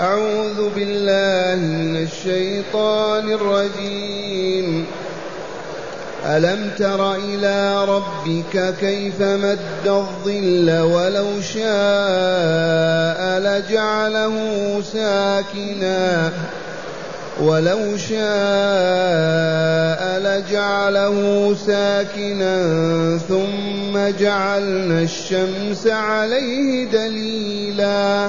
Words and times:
أعوذ 0.00 0.70
بالله 0.74 1.66
من 1.66 2.02
الشيطان 2.02 3.32
الرجيم. 3.32 4.86
ألم 6.26 6.70
تر 6.78 7.14
إلى 7.14 7.84
ربك 7.84 8.74
كيف 8.80 9.22
مد 9.22 9.86
الظل 9.86 10.80
ولو 10.80 11.40
شاء 11.40 13.40
لجعله 13.40 14.34
ساكنا 14.92 16.32
ولو 17.40 17.96
شاء 17.96 18.20
لجعله 20.20 21.54
ساكنا 21.66 22.58
ثم 23.28 23.98
جعلنا 24.20 25.02
الشمس 25.02 25.86
عليه 25.86 26.84
دليلا 26.84 28.28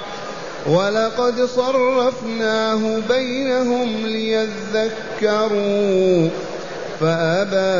ولقد 0.67 1.41
صرفناه 1.41 2.99
بينهم 3.09 4.05
ليذكروا 4.05 5.61
فأبى 6.99 7.71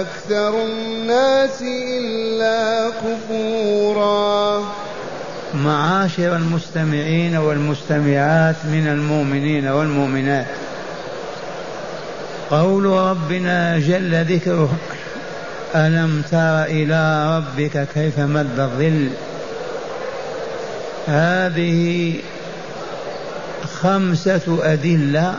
أكثر 0.00 0.62
الناس 0.62 1.62
إلا 1.62 2.90
كفورا. 2.90 4.64
معاشر 5.54 6.36
المستمعين 6.36 7.36
والمستمعات 7.36 8.56
من 8.64 8.86
المؤمنين 8.86 9.68
والمؤمنات. 9.68 10.46
قول 12.50 12.84
ربنا 12.84 13.78
جل 13.78 14.24
ذكره 14.24 14.70
ألم 15.74 16.22
تر 16.30 16.64
إلى 16.64 17.36
ربك 17.36 17.88
كيف 17.94 18.18
مد 18.18 18.60
الظل؟ 18.60 19.10
هذه 21.10 22.14
خمسة 23.82 24.58
أدلة 24.62 25.34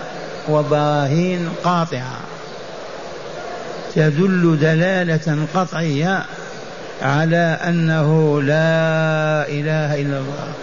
وبراهين 0.50 1.50
قاطعة 1.64 2.19
تدل 3.95 4.58
دلالة 4.61 5.37
قطعية 5.55 6.23
على 7.02 7.58
أنه 7.67 8.42
لا 8.42 9.48
إله 9.49 10.02
إلا 10.02 10.17
الله 10.17 10.54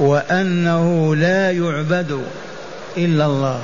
وأنه 0.00 1.16
لا 1.16 1.50
يعبد 1.50 2.22
إلا 2.96 3.26
الله 3.26 3.60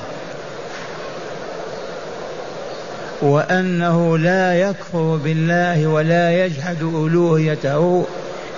وأنه 3.22 4.18
لا 4.18 4.54
يكفر 4.60 5.16
بالله 5.24 5.86
ولا 5.86 6.44
يجحد 6.44 6.82
ألوهيته 6.82 8.06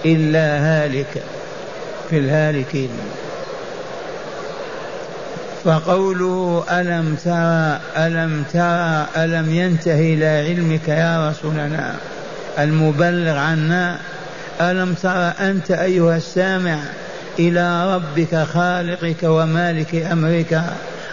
إلا 0.04 0.58
هالك 0.58 1.22
في 2.10 2.18
الهالكين. 2.18 2.90
فقوله 5.64 6.64
ألم 6.70 7.16
ترى 7.24 7.80
ألم 8.06 8.44
ترى 8.52 9.06
ألم 9.24 9.54
ينتهي 9.54 10.14
إلى 10.14 10.26
علمك 10.26 10.88
يا 10.88 11.30
رسولنا 11.30 11.94
المبلغ 12.58 13.36
عنا 13.36 13.98
ألم 14.60 14.94
ترى 14.94 15.34
أنت 15.50 15.70
أيها 15.70 16.16
السامع 16.16 16.78
إلى 17.38 17.94
ربك 17.94 18.44
خالقك 18.54 19.22
ومالك 19.22 19.94
أمرك؟ 19.94 20.62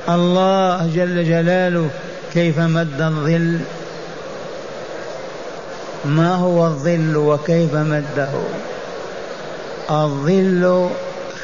الله 0.10 0.92
جل 0.96 1.24
جلاله 1.24 1.90
كيف 2.34 2.60
مد 2.60 3.02
الظل. 3.02 3.60
ما 6.06 6.36
هو 6.36 6.68
الظل 6.68 7.18
وكيف 7.18 7.76
مده؟ 7.76 8.30
الظل 9.92 10.90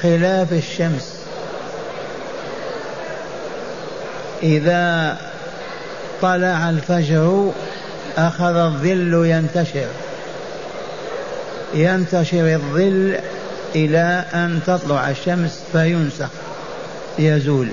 خلاف 0.02 0.54
الشمس. 0.54 1.16
إذا 4.44 5.18
طلع 6.22 6.70
الفجر 6.70 7.52
أخذ 8.18 8.56
الظل 8.56 9.26
ينتشر. 9.26 9.88
ينتشر 11.74 12.54
الظل 12.54 13.20
إلى 13.76 14.26
أن 14.34 14.60
تطلع 14.68 15.10
الشمس 15.10 15.60
فينسخ 15.72 16.30
يزول. 17.20 17.68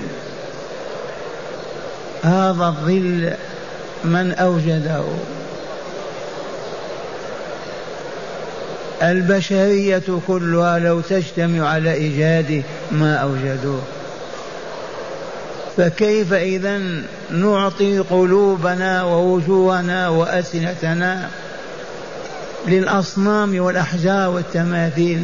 هذا 2.23 2.65
الظل 2.65 3.33
من 4.03 4.33
أوجده؟ 4.33 5.03
البشرية 9.03 10.03
كلها 10.27 10.79
لو 10.79 11.01
تجتمع 11.01 11.69
على 11.69 11.93
إيجاده 11.93 12.63
ما 12.91 13.15
أوجدوه. 13.15 13.81
فكيف 15.77 16.33
إذا 16.33 16.81
نعطي 17.31 17.99
قلوبنا 17.99 19.03
ووجوهنا 19.03 20.09
وألسنتنا 20.09 21.29
للأصنام 22.67 23.59
والأحجار 23.59 24.29
والتماثيل؟ 24.29 25.23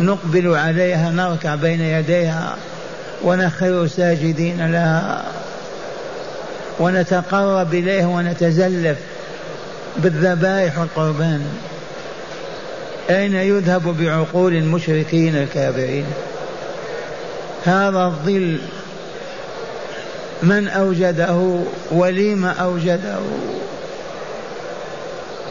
نقبل 0.00 0.54
عليها 0.54 1.10
نركع 1.10 1.54
بين 1.54 1.80
يديها 1.80 2.56
ونخر 3.24 3.86
ساجدين 3.86 4.72
لها 4.72 5.24
ونتقرب 6.80 7.74
إليها 7.74 8.06
ونتزلف 8.06 8.98
بالذبائح 9.96 10.78
والقربان. 10.78 11.42
أين 13.10 13.34
يذهب 13.34 13.96
بعقول 14.00 14.52
المشركين 14.54 15.36
الكافرين؟ 15.36 16.04
هذا 17.64 18.04
الظل 18.04 18.58
من 20.42 20.68
أوجده 20.68 21.58
ولم 21.90 22.44
أوجده 22.44 23.18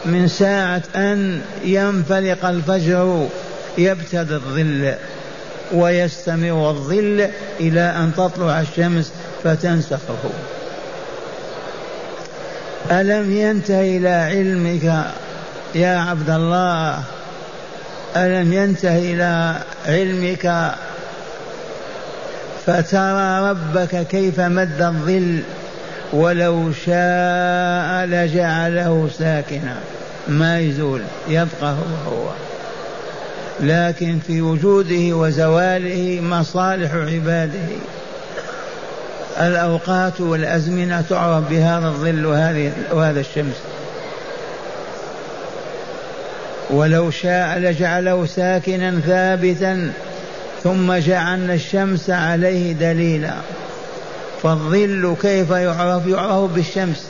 من 0.04 0.28
ساعة 0.28 0.82
أن 0.96 1.40
ينفلق 1.64 2.44
الفجر 2.44 3.28
يبتدي 3.78 4.34
الظل 4.34 4.94
ويستمر 5.74 6.70
الظل 6.70 7.28
إلى 7.60 7.80
أن 7.80 8.12
تطلع 8.16 8.60
الشمس 8.60 9.12
فتنسخه. 9.44 10.30
ألم 12.90 13.36
ينتهي 13.36 13.96
إلى 13.96 14.08
علمك 14.08 15.04
يا 15.74 15.98
عبد 15.98 16.30
الله؟ 16.30 17.02
ألم 18.16 18.52
ينتهي 18.52 19.14
إلى 19.14 19.54
علمك 19.86 20.74
فترى 22.66 23.50
ربك 23.50 24.06
كيف 24.06 24.40
مد 24.40 24.82
الظل 24.82 25.42
ولو 26.12 26.72
شاء 26.72 28.06
لجعله 28.06 29.08
ساكنا. 29.18 29.76
ما 30.28 30.60
يزول 30.60 31.02
يبقى 31.28 31.46
هو 31.62 32.10
هو. 32.12 32.28
لكن 33.60 34.18
في 34.26 34.42
وجوده 34.42 35.16
وزواله 35.16 36.20
مصالح 36.22 36.94
عباده. 36.94 37.68
الأوقات 39.40 40.20
والأزمنة 40.20 41.04
تعرف 41.10 41.50
بهذا 41.50 41.86
الظل 41.86 42.26
وهذه 42.26 42.72
وهذا 42.92 43.20
الشمس. 43.20 43.56
ولو 46.72 47.10
شاء 47.10 47.58
لجعله 47.58 48.26
ساكنا 48.26 49.00
ثابتا 49.00 49.92
ثم 50.64 50.92
جعلنا 50.92 51.54
الشمس 51.54 52.10
عليه 52.10 52.72
دليلا. 52.72 53.34
فالظل 54.42 55.16
كيف 55.22 55.50
يعرف 55.50 56.06
يعرف 56.06 56.50
بالشمس؟ 56.50 57.06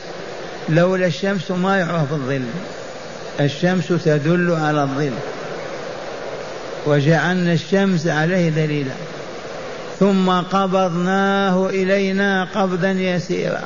لولا 0.68 1.06
الشمس 1.06 1.50
ما 1.50 1.78
يعرف 1.78 2.12
الظل. 2.12 2.42
الشمس 3.40 3.88
تدل 3.88 4.56
على 4.60 4.82
الظل. 4.82 5.12
وجعلنا 6.86 7.52
الشمس 7.52 8.06
عليه 8.06 8.48
دليلا. 8.48 8.94
ثم 10.00 10.30
قبضناه 10.30 11.66
إلينا 11.66 12.48
قبضا 12.54 12.90
يسيرا. 12.90 13.60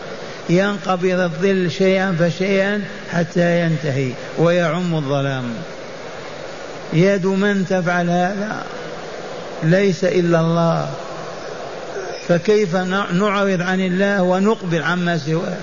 ينقبض 0.51 1.19
الظل 1.21 1.71
شيئا 1.71 2.17
فشيئا 2.21 2.83
حتى 3.13 3.61
ينتهي 3.61 4.13
ويعم 4.39 4.95
الظلام. 4.95 5.45
يد 6.93 7.27
من 7.27 7.67
تفعل 7.71 8.11
هذا؟ 8.11 8.63
ليس 9.63 10.05
إلا 10.05 10.41
الله. 10.41 10.89
فكيف 12.29 12.77
نعرض 13.13 13.61
عن 13.63 13.81
الله 13.81 14.23
ونقبل 14.23 14.83
عما 14.83 15.19
سواه؟ 15.19 15.57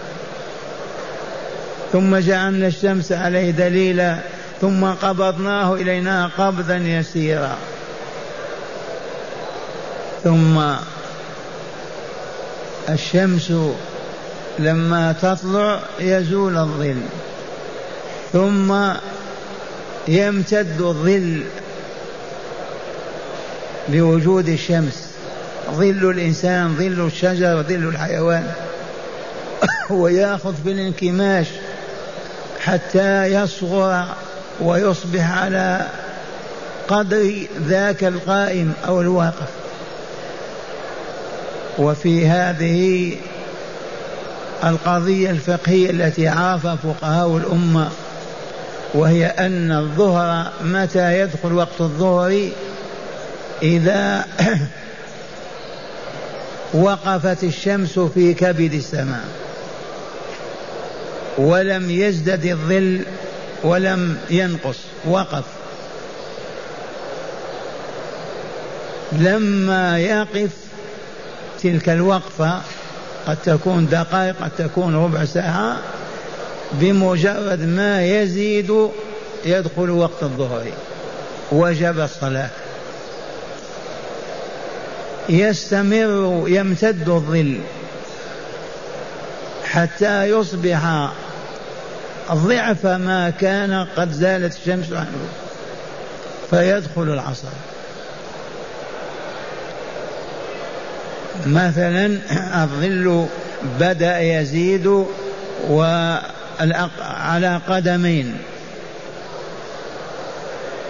ثم 1.94 2.18
جعلنا 2.18 2.68
الشمس 2.68 3.12
عليه 3.12 3.52
دليلا 3.52 4.18
ثم 4.62 4.86
قبضناه 4.86 5.74
إلينا 5.74 6.30
قبضا 6.38 6.76
يسيرا. 6.76 7.58
ثم 10.24 10.62
الشمس 12.90 13.54
لما 14.60 15.16
تطلع 15.22 15.80
يزول 16.00 16.58
الظل. 16.58 17.02
ثم 18.34 18.74
يمتد 20.08 20.82
الظل 20.82 21.44
لوجود 23.90 24.50
الشمس. 24.50 25.10
ظل 25.72 26.10
الإنسان 26.10 26.76
ظل 26.76 27.06
الشجر 27.06 27.64
ظل 27.64 27.88
الحيوان. 27.88 28.52
ويأخذ 29.90 30.54
بالانكماش 30.66 31.48
حتى 32.60 33.26
يصغر 33.26 34.06
ويصبح 34.62 35.38
على 35.38 35.88
قدر 36.88 37.34
ذاك 37.68 38.04
القائم 38.04 38.74
أو 38.88 39.02
الواقف. 39.02 39.50
وفي 41.80 42.28
هذه 42.28 43.16
القضية 44.64 45.30
الفقهية 45.30 45.90
التي 45.90 46.28
عرفها 46.28 46.76
فقهاء 46.76 47.38
الأمة 47.38 47.90
وهي 48.94 49.26
أن 49.26 49.72
الظهر 49.72 50.52
متى 50.64 51.20
يدخل 51.20 51.54
وقت 51.54 51.82
الظهر؟ 51.82 52.50
إذا 53.62 54.26
وقفت 56.74 57.44
الشمس 57.44 58.00
في 58.00 58.34
كبد 58.34 58.74
السماء 58.74 59.26
ولم 61.38 61.90
يزدد 61.90 62.46
الظل 62.46 63.02
ولم 63.64 64.18
ينقص 64.30 64.78
وقف. 65.06 65.44
لما 69.12 70.00
يقف 70.00 70.50
تلك 71.64 71.90
الوقفة 71.90 72.62
قد 73.28 73.38
تكون 73.46 73.88
دقائق 73.88 74.36
قد 74.42 74.52
تكون 74.58 74.96
ربع 74.96 75.26
ساعة 75.26 75.78
بمجرد 76.74 77.62
ما 77.62 78.06
يزيد 78.06 78.74
يدخل 79.46 79.90
وقت 79.90 80.24
الظهر. 80.24 80.66
وجب 81.52 82.00
الصلاة. 82.00 82.50
يستمر 85.30 86.44
يمتد 86.48 87.10
الظل. 87.10 87.60
حتى 89.66 90.24
يصبح 90.24 91.10
ضعف 92.32 92.86
ما 92.86 93.30
كان 93.30 93.88
قد 93.98 94.12
زالت 94.12 94.56
الشمس 94.56 94.92
عنه. 94.92 95.28
فيدخل 96.50 97.02
العصر. 97.02 97.48
مثلا 101.46 102.20
الظل 102.64 103.26
بدأ 103.80 104.20
يزيد 104.20 105.06
على 107.02 107.62
قدمين. 107.68 108.38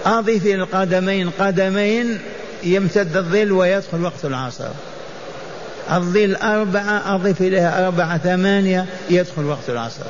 أضف 0.06 0.46
القدمين 0.46 1.30
قدمين 1.30 2.20
يمتد 2.64 3.18
الظل 3.18 3.52
ويدخل 3.52 4.04
وقت 4.04 4.26
العصر. 4.26 4.70
الظل 5.92 6.36
أربعة 6.36 7.16
أضف 7.16 7.42
إليها 7.42 7.86
أربعة 7.86 8.18
ثمانية 8.18 8.86
يدخل 9.10 9.46
وقت 9.46 9.70
العصر. 9.70 10.06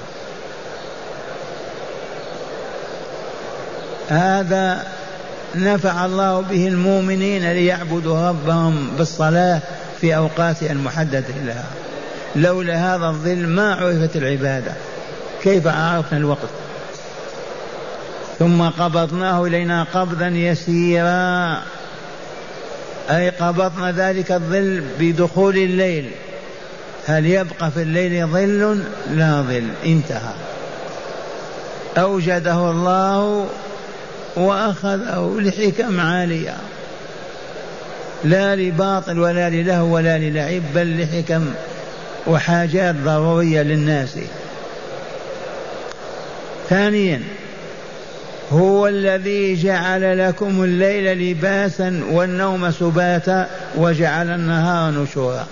هذا 4.10 4.84
نفع 5.56 6.06
الله 6.06 6.42
به 6.42 6.68
المؤمنين 6.68 7.52
ليعبدوا 7.52 8.30
ربهم 8.30 8.92
بالصلاة 8.98 9.62
في 10.02 10.16
أوقاتها 10.16 10.72
المحددة 10.72 11.24
لها. 11.46 11.66
لولا 12.36 12.96
هذا 12.96 13.06
الظل 13.06 13.48
ما 13.48 13.74
عرفت 13.74 14.16
العبادة. 14.16 14.74
كيف 15.44 15.68
عرفنا 15.68 16.18
الوقت؟ 16.18 16.50
ثم 18.40 18.62
قبضناه 18.62 19.46
إلينا 19.46 19.86
قبضا 19.94 20.28
يسيرا. 20.28 21.58
أي 23.10 23.30
قبضنا 23.30 23.92
ذلك 23.92 24.32
الظل 24.32 24.84
بدخول 25.00 25.58
الليل. 25.58 26.10
هل 27.06 27.26
يبقى 27.26 27.72
في 27.72 27.82
الليل 27.82 28.28
ظل؟ 28.28 28.84
لا 29.12 29.42
ظل. 29.42 29.68
انتهى. 29.86 30.34
أوجده 31.98 32.72
الله 32.72 33.48
وأخذه 34.36 35.38
لحكم 35.40 36.00
عالية. 36.00 36.56
لا 38.24 38.56
لباطل 38.56 39.20
ولا 39.20 39.50
للهو 39.50 39.96
ولا 39.96 40.18
للعب 40.18 40.62
بل 40.76 41.02
لحكم 41.02 41.54
وحاجات 42.28 42.96
ضرورية 42.96 43.62
للناس. 43.62 44.18
ثانيا 46.70 47.22
هو 48.52 48.88
الذي 48.88 49.56
جعل 49.56 50.28
لكم 50.28 50.64
الليل 50.64 51.32
لباسا 51.32 52.02
والنوم 52.12 52.72
سباتا 52.72 53.48
وجعل 53.76 54.30
النهار 54.30 54.92
نشورا. 54.92 55.48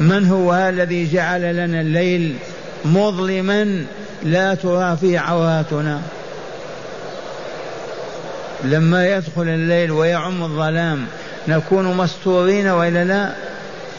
من 0.00 0.28
هو 0.28 0.54
الذي 0.54 1.12
جعل 1.12 1.56
لنا 1.56 1.80
الليل 1.80 2.36
مظلما 2.84 3.84
لا 4.22 4.54
ترى 4.54 4.96
فيه 5.00 5.18
عوراتنا؟ 5.18 6.00
لما 8.64 9.08
يدخل 9.08 9.42
الليل 9.42 9.90
ويعم 9.90 10.42
الظلام 10.42 11.06
نكون 11.48 11.96
مستورين 11.96 12.68
وإلا 12.68 13.04
لا؟ 13.04 13.32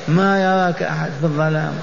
ما 0.08 0.44
يراك 0.44 0.84
أحد 0.84 1.10
في 1.20 1.24
الظلام. 1.24 1.74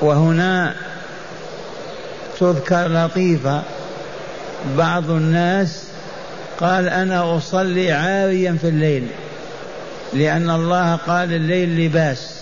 وهنا 0.00 0.74
تذكر 2.40 2.88
لطيفة. 2.88 3.62
بعض 4.78 5.10
الناس 5.10 5.84
قال 6.60 6.88
أنا 6.88 7.36
أصلي 7.36 7.92
عاريا 7.92 8.56
في 8.60 8.68
الليل 8.68 9.06
لأن 10.14 10.50
الله 10.50 10.96
قال 10.96 11.32
الليل 11.32 11.86
لباس. 11.86 12.38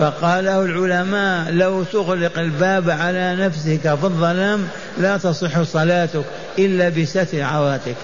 فقاله 0.00 0.62
العلماء 0.62 1.50
لو 1.50 1.82
تغلق 1.82 2.38
الباب 2.38 2.90
على 2.90 3.36
نفسك 3.36 3.80
في 3.80 4.04
الظلام 4.04 4.68
لا 4.98 5.16
تصح 5.16 5.62
صلاتك 5.62 6.24
إلا 6.58 6.88
بستر 6.88 7.42
عورتك 7.42 7.94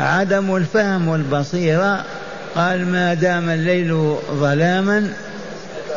عدم 0.00 0.56
الفهم 0.56 1.08
والبصيرة 1.08 2.04
قال 2.56 2.86
ما 2.86 3.14
دام 3.14 3.50
الليل 3.50 4.16
ظلاما 4.32 5.12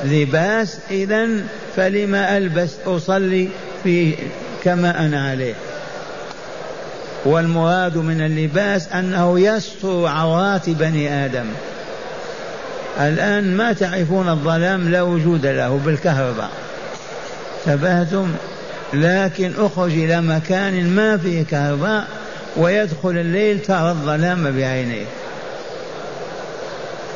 لباس 0.04 0.78
إذا 0.92 1.28
فلما 1.76 2.38
ألبس 2.38 2.70
أصلي 2.86 3.50
في 3.84 4.14
كما 4.64 5.06
أنا 5.06 5.30
عليه. 5.30 5.54
والمراد 7.26 7.98
من 7.98 8.22
اللباس 8.22 8.88
أنه 8.88 9.40
يستر 9.40 10.06
عورات 10.06 10.70
بني 10.70 11.26
آدم. 11.26 11.46
الآن 13.00 13.58
ما 13.58 13.74
تعرفون 13.74 14.30
الظلام 14.30 14.90
لا 14.90 15.02
وجود 15.02 15.46
له 15.46 15.82
بالكهرباء. 15.86 16.50
تبهتم 17.66 18.28
لكن 18.94 19.54
أخرج 19.58 19.92
إلى 19.92 20.22
مكان 20.22 20.90
ما 20.96 21.18
فيه 21.18 21.44
كهرباء 21.44 22.08
ويدخل 22.58 23.10
الليل 23.10 23.60
ترى 23.60 23.90
الظلام 23.90 24.52
بعينيك 24.58 25.08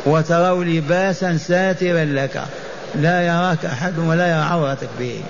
وترى 0.05 0.77
لباسا 0.77 1.37
ساترا 1.37 2.03
لك. 2.05 2.41
لا 2.95 3.21
يراك 3.21 3.65
أحد 3.65 3.99
ولا 3.99 4.27
يرى 4.27 4.41
عورتك 4.41 4.89
به. 4.99 5.21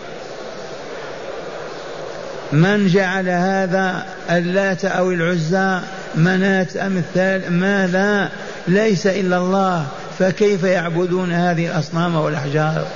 من 2.51 2.87
جعل 2.87 3.29
هذا 3.29 4.05
اللات 4.29 4.85
أو 4.85 5.11
العزى 5.11 5.79
مناة 6.15 6.67
أمثال 6.75 7.53
ماذا؟ 7.53 8.29
ليس 8.67 9.07
إلا 9.07 9.37
الله 9.37 9.85
فكيف 10.19 10.63
يعبدون 10.63 11.31
هذه 11.31 11.67
الأصنام 11.67 12.15
والأحجار؟ 12.15 12.87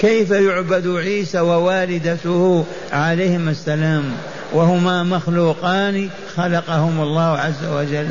كيف 0.00 0.30
يعبد 0.30 0.86
عيسى 0.86 1.40
ووالدته 1.40 2.64
عليهما 2.92 3.50
السلام؟ 3.50 4.04
وهما 4.52 5.02
مخلوقان 5.02 6.08
خلقهم 6.36 7.00
الله 7.00 7.38
عز 7.38 7.64
وجل. 7.72 8.08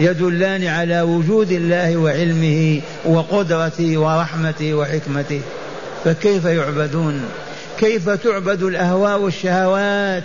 يدلان 0.00 0.64
على 0.64 1.00
وجود 1.00 1.52
الله 1.52 1.96
وعلمه 1.96 2.80
وقدرته 3.04 3.98
ورحمته 3.98 4.74
وحكمته. 4.74 5.40
فكيف 6.04 6.44
يعبدون؟ 6.44 7.24
كيف 7.78 8.10
تعبد 8.10 8.62
الأهواء 8.62 9.18
والشهوات 9.18 10.22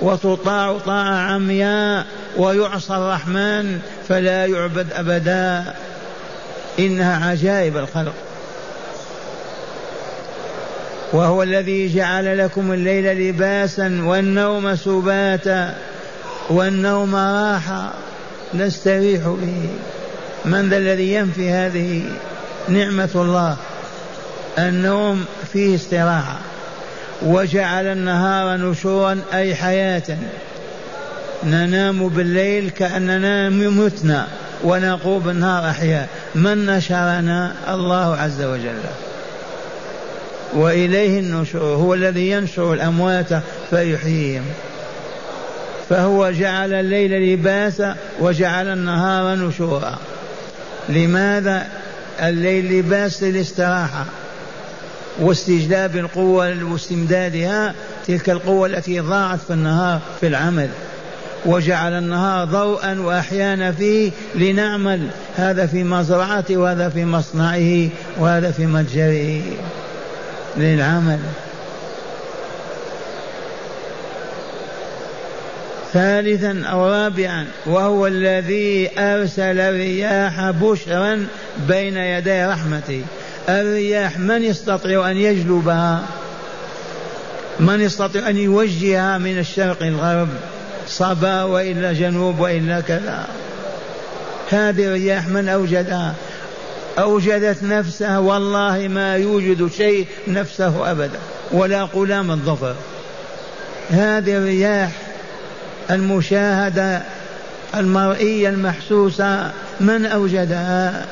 وتطاع 0.00 0.78
طاعه 0.78 1.14
عمياء 1.14 2.06
ويعصى 2.36 2.94
الرحمن 2.94 3.78
فلا 4.08 4.46
يعبد 4.46 4.92
أبدا؟ 4.92 5.74
إنها 6.78 7.30
عجائب 7.30 7.76
الخلق. 7.76 8.14
وهو 11.12 11.42
الذي 11.42 11.94
جعل 11.94 12.38
لكم 12.38 12.72
الليل 12.72 13.28
لباسا 13.28 14.00
والنوم 14.04 14.76
سباتا 14.76 15.74
والنوم 16.50 17.16
راحه 17.16 17.92
نستريح 18.54 19.22
به. 19.22 19.68
من 20.44 20.68
ذا 20.68 20.76
الذي 20.76 21.14
ينفي 21.14 21.50
هذه 21.50 22.02
نعمة 22.68 23.10
الله؟ 23.14 23.56
النوم 24.58 25.24
فيه 25.52 25.74
استراحة. 25.74 26.38
وجعل 27.22 27.86
النهار 27.86 28.56
نشورا 28.56 29.20
أي 29.34 29.54
حياة. 29.54 30.16
ننام 31.44 32.08
بالليل 32.08 32.70
كأننا 32.70 33.50
متنا 33.50 34.26
ونقوم 34.64 35.18
بالنهار 35.18 35.70
أحياء. 35.70 36.08
من 36.34 36.66
نشرنا؟ 36.66 37.52
الله 37.68 38.16
عز 38.16 38.42
وجل. 38.42 38.80
وإليه 40.54 41.20
النشور. 41.20 41.60
هو 41.62 41.94
الذي 41.94 42.30
ينشر 42.30 42.72
الأموات 42.72 43.28
فيحييهم. 43.70 44.44
فهو 45.92 46.30
جعل 46.30 46.72
الليل 46.72 47.32
لباسا 47.32 47.96
وجعل 48.20 48.68
النهار 48.68 49.36
نشورا. 49.36 49.98
لماذا 50.88 51.66
الليل 52.22 52.78
لباس 52.78 53.22
للاستراحة 53.22 54.04
واستجلاب 55.20 55.96
القوة 55.96 56.72
واستمدادها؟ 56.72 57.74
تلك 58.06 58.30
القوة 58.30 58.66
التي 58.66 59.00
ضاعت 59.00 59.38
في 59.38 59.52
النهار 59.52 60.00
في 60.20 60.26
العمل. 60.26 60.68
وجعل 61.46 61.92
النهار 61.92 62.44
ضوءا 62.44 63.00
وأحيانا 63.00 63.72
فيه 63.72 64.10
لنعمل. 64.34 65.08
هذا 65.36 65.66
في 65.66 65.84
مزرعته 65.84 66.56
وهذا 66.56 66.88
في 66.88 67.04
مصنعه 67.04 67.88
وهذا 68.18 68.50
في 68.50 68.66
متجره 68.66 69.42
للعمل. 70.56 71.18
ثالثا 75.92 76.62
أو 76.66 76.88
رابعا 76.88 77.46
وهو 77.66 78.06
الذي 78.06 78.90
أرسل 78.98 79.60
الرياح 79.60 80.50
بشرا 80.50 81.26
بين 81.68 81.96
يدي 81.96 82.44
رحمته 82.44 83.02
الرياح 83.48 84.18
من 84.18 84.42
يستطيع 84.42 85.10
أن 85.10 85.16
يجلبها؟ 85.16 86.02
من 87.60 87.80
يستطيع 87.80 88.28
أن 88.28 88.36
يوجهها 88.36 89.18
من 89.18 89.38
الشرق 89.38 89.82
الغرب؟ 89.82 90.28
صبا 90.86 91.42
وإلا 91.42 91.92
جنوب 91.92 92.40
وإلا 92.40 92.80
كذا. 92.80 93.26
هذه 94.50 94.84
الرياح 94.86 95.28
من 95.28 95.48
أوجدها؟ 95.48 96.14
أوجدت 96.98 97.62
نفسها 97.62 98.18
والله 98.18 98.88
ما 98.88 99.16
يوجد 99.16 99.70
شيء 99.76 100.06
نفسه 100.28 100.90
أبدا 100.90 101.18
ولا 101.52 101.84
قلام 101.84 102.30
الظفر 102.30 102.74
هذه 103.90 104.36
الرياح 104.36 104.90
المشاهدة 105.92 107.02
المرئية 107.74 108.48
المحسوسة 108.48 109.50
من 109.80 110.06
أوجدها؟ 110.06 111.06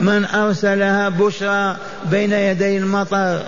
من 0.00 0.24
أرسلها 0.24 1.08
بشرى 1.08 1.76
بين 2.10 2.32
يدي 2.32 2.78
المطر؟ 2.78 3.42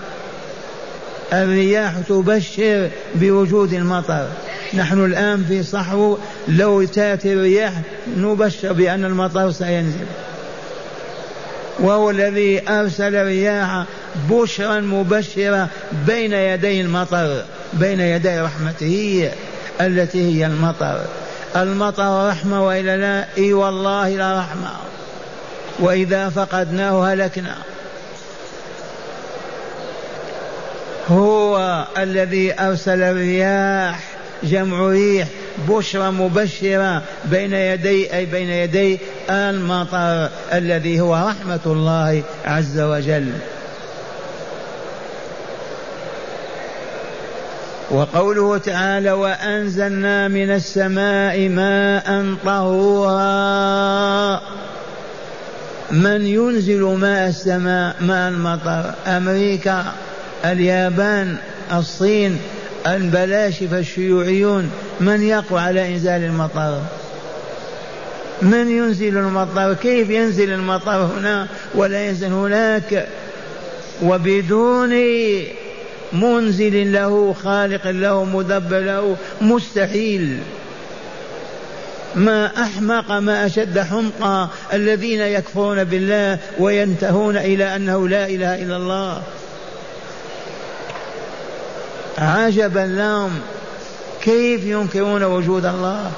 الرياح 1.32 1.92
تبشر 2.08 2.90
بوجود 3.14 3.72
المطر. 3.72 4.28
نحن 4.74 5.04
الآن 5.04 5.44
في 5.48 5.62
صحو 5.62 6.18
لو 6.48 6.84
تأتي 6.84 7.32
الرياح 7.32 7.72
نبشر 8.16 8.72
بأن 8.72 9.04
المطر 9.04 9.50
سينزل. 9.50 10.06
وهو 11.78 12.10
الذي 12.10 12.68
أرسل 12.68 13.14
الرياح 13.14 13.84
بشرا 14.30 14.80
مبشرة 14.80 15.68
بين 16.06 16.32
يدي 16.32 16.80
المطر 16.80 17.44
بين 17.72 18.00
يدي 18.00 18.40
رحمته. 18.40 19.30
التي 19.80 20.38
هي 20.38 20.46
المطر. 20.46 21.00
المطر 21.56 22.28
رحمة 22.28 22.66
وإلا 22.66 22.96
لا؟ 22.96 23.26
إي 23.38 23.52
والله 23.52 24.08
لا 24.08 24.38
رحمة. 24.38 24.70
وإذا 25.78 26.28
فقدناه 26.28 27.12
هلكنا. 27.12 27.54
هو 31.08 31.84
الذي 31.98 32.60
أرسل 32.60 33.02
الرياح 33.02 34.00
جمع 34.42 34.88
ريح 34.88 35.28
بشرى 35.68 36.10
مبشرة 36.10 37.02
بين 37.24 37.52
يدي 37.52 38.14
أي 38.14 38.26
بين 38.26 38.50
يدي 38.50 38.98
المطر 39.30 40.30
الذي 40.52 41.00
هو 41.00 41.14
رحمة 41.14 41.60
الله 41.66 42.22
عز 42.44 42.80
وجل. 42.80 43.32
وقوله 47.90 48.58
تعالى 48.58 49.12
وأنزلنا 49.12 50.28
من 50.28 50.50
السماء 50.50 51.48
ماء 51.48 52.34
طهورا. 52.44 54.40
من 55.90 56.26
ينزل 56.26 56.82
ماء 56.82 57.28
السماء 57.28 57.96
ماء 58.00 58.30
المطر؟ 58.30 58.94
أمريكا 59.06 59.84
اليابان 60.44 61.36
الصين 61.72 62.38
البلاشفة 62.86 63.78
الشيوعيون. 63.78 64.70
من 65.00 65.22
يقوى 65.22 65.60
على 65.60 65.94
إنزال 65.94 66.24
المطر؟ 66.24 66.80
من 68.42 68.70
ينزل 68.70 69.16
المطر؟ 69.16 69.74
كيف 69.74 70.10
ينزل 70.10 70.52
المطر 70.52 71.10
هنا 71.18 71.46
ولا 71.74 72.06
ينزل 72.06 72.32
هناك؟ 72.32 73.06
وبدون 74.02 74.92
منزل 76.20 76.92
له 76.92 77.34
خالق 77.44 77.86
له 77.86 78.24
مدبر 78.24 78.78
له 78.78 79.16
مستحيل. 79.40 80.38
ما 82.14 82.62
أحمق 82.62 83.12
ما 83.12 83.46
أشد 83.46 83.78
حمقى 83.78 84.48
الذين 84.72 85.20
يكفرون 85.20 85.84
بالله 85.84 86.38
وينتهون 86.58 87.36
إلى 87.36 87.76
أنه 87.76 88.08
لا 88.08 88.26
إله 88.26 88.62
إلا 88.62 88.76
الله. 88.76 89.22
عجبا 92.18 92.80
لهم 92.80 93.30
كيف 94.22 94.64
ينكرون 94.64 95.24
وجود 95.24 95.66
الله؟ 95.66 96.10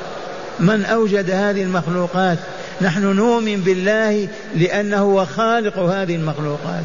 من 0.60 0.84
أوجد 0.84 1.30
هذه 1.30 1.62
المخلوقات؟ 1.62 2.38
نحن 2.80 3.02
نؤمن 3.02 3.60
بالله 3.60 4.28
لأنه 4.56 4.96
هو 4.96 5.26
خالق 5.26 5.78
هذه 5.78 6.16
المخلوقات. 6.16 6.84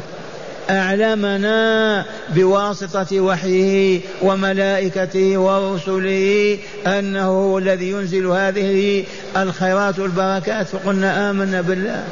أعلمنا 0.70 2.04
بواسطة 2.28 3.20
وحيه 3.20 4.00
وملائكته 4.22 5.38
ورسله 5.38 6.58
أنه 6.86 7.26
هو 7.26 7.58
الذي 7.58 7.90
ينزل 7.90 8.26
هذه 8.26 9.04
الخيرات 9.36 9.98
والبركات. 9.98 10.66
فقلنا 10.66 11.30
آمنا 11.30 11.60
بالله. 11.60 12.04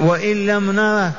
وإن 0.00 0.46
لم 0.46 0.70
نره 0.72 1.12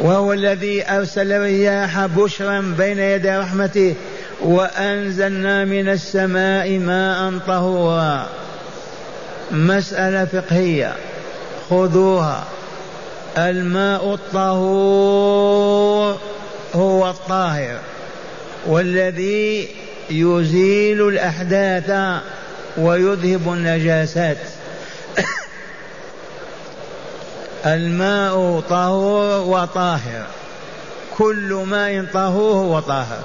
وهو 0.00 0.32
أرسل 0.32 0.82
أرسل 0.82 1.32
الرياح 1.32 2.06
بشرا 2.06 2.74
بين 2.78 2.98
يدي 2.98 3.30
رحمته 3.30 3.94
وأنزلنا 4.42 5.64
من 5.64 5.88
السماء 5.88 6.78
ماء 6.78 7.38
طهورا. 7.46 8.26
مسألة 9.50 10.24
فقهية. 10.24 10.92
خذوها. 11.70 12.44
الماء 13.38 14.14
الطهور 14.14 16.18
هو 16.74 17.10
الطاهر 17.10 17.78
والذي 18.66 19.68
يزيل 20.10 21.08
الأحداث 21.08 22.20
ويذهب 22.78 23.52
النجاسات. 23.52 24.36
الماء 27.66 28.60
طهور 28.60 29.40
وطاهر 29.40 30.26
كل 31.18 31.64
ماء 31.66 32.04
طهور 32.12 32.54
هو 32.54 32.80
طاهر 32.80 33.22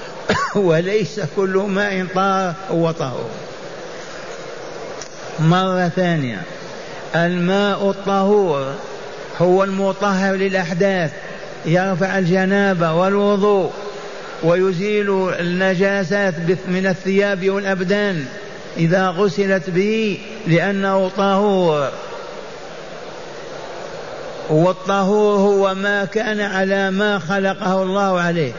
وليس 0.68 1.20
كل 1.36 1.64
ماء 1.68 2.06
طاهر 2.14 2.54
هو 2.70 2.90
طهور. 2.90 3.30
مرة 5.40 5.88
ثانية 5.88 6.42
الماء 7.14 7.90
الطهور 7.90 8.74
هو 9.38 9.64
المطهر 9.64 10.34
للأحداث 10.34 11.12
يرفع 11.66 12.18
الجنابة 12.18 12.92
والوضوء 12.92 13.70
ويزيل 14.42 15.30
النجاسات 15.40 16.34
من 16.68 16.86
الثياب 16.86 17.50
والأبدان 17.50 18.24
إذا 18.76 19.08
غسلت 19.08 19.70
به 19.70 20.18
لأنه 20.46 21.10
طهور. 21.16 21.88
والطهور 24.50 25.38
هو 25.38 25.74
ما 25.74 26.04
كان 26.04 26.40
على 26.40 26.90
ما 26.90 27.18
خلقه 27.18 27.82
الله 27.82 28.20
عليه 28.20 28.52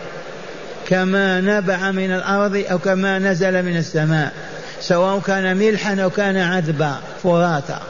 كما 0.88 1.42
نبع 1.42 1.92
من 1.92 2.12
الأرض 2.12 2.64
أو 2.72 2.78
كما 2.78 3.20
نزل 3.20 3.64
من 3.64 3.78
السماء 3.78 4.34
سواء 4.82 5.20
كان 5.20 5.58
ملحا 5.58 6.02
أو 6.04 6.10
كان 6.10 6.38
عذبا 6.38 6.96
فراتا. 7.24 7.82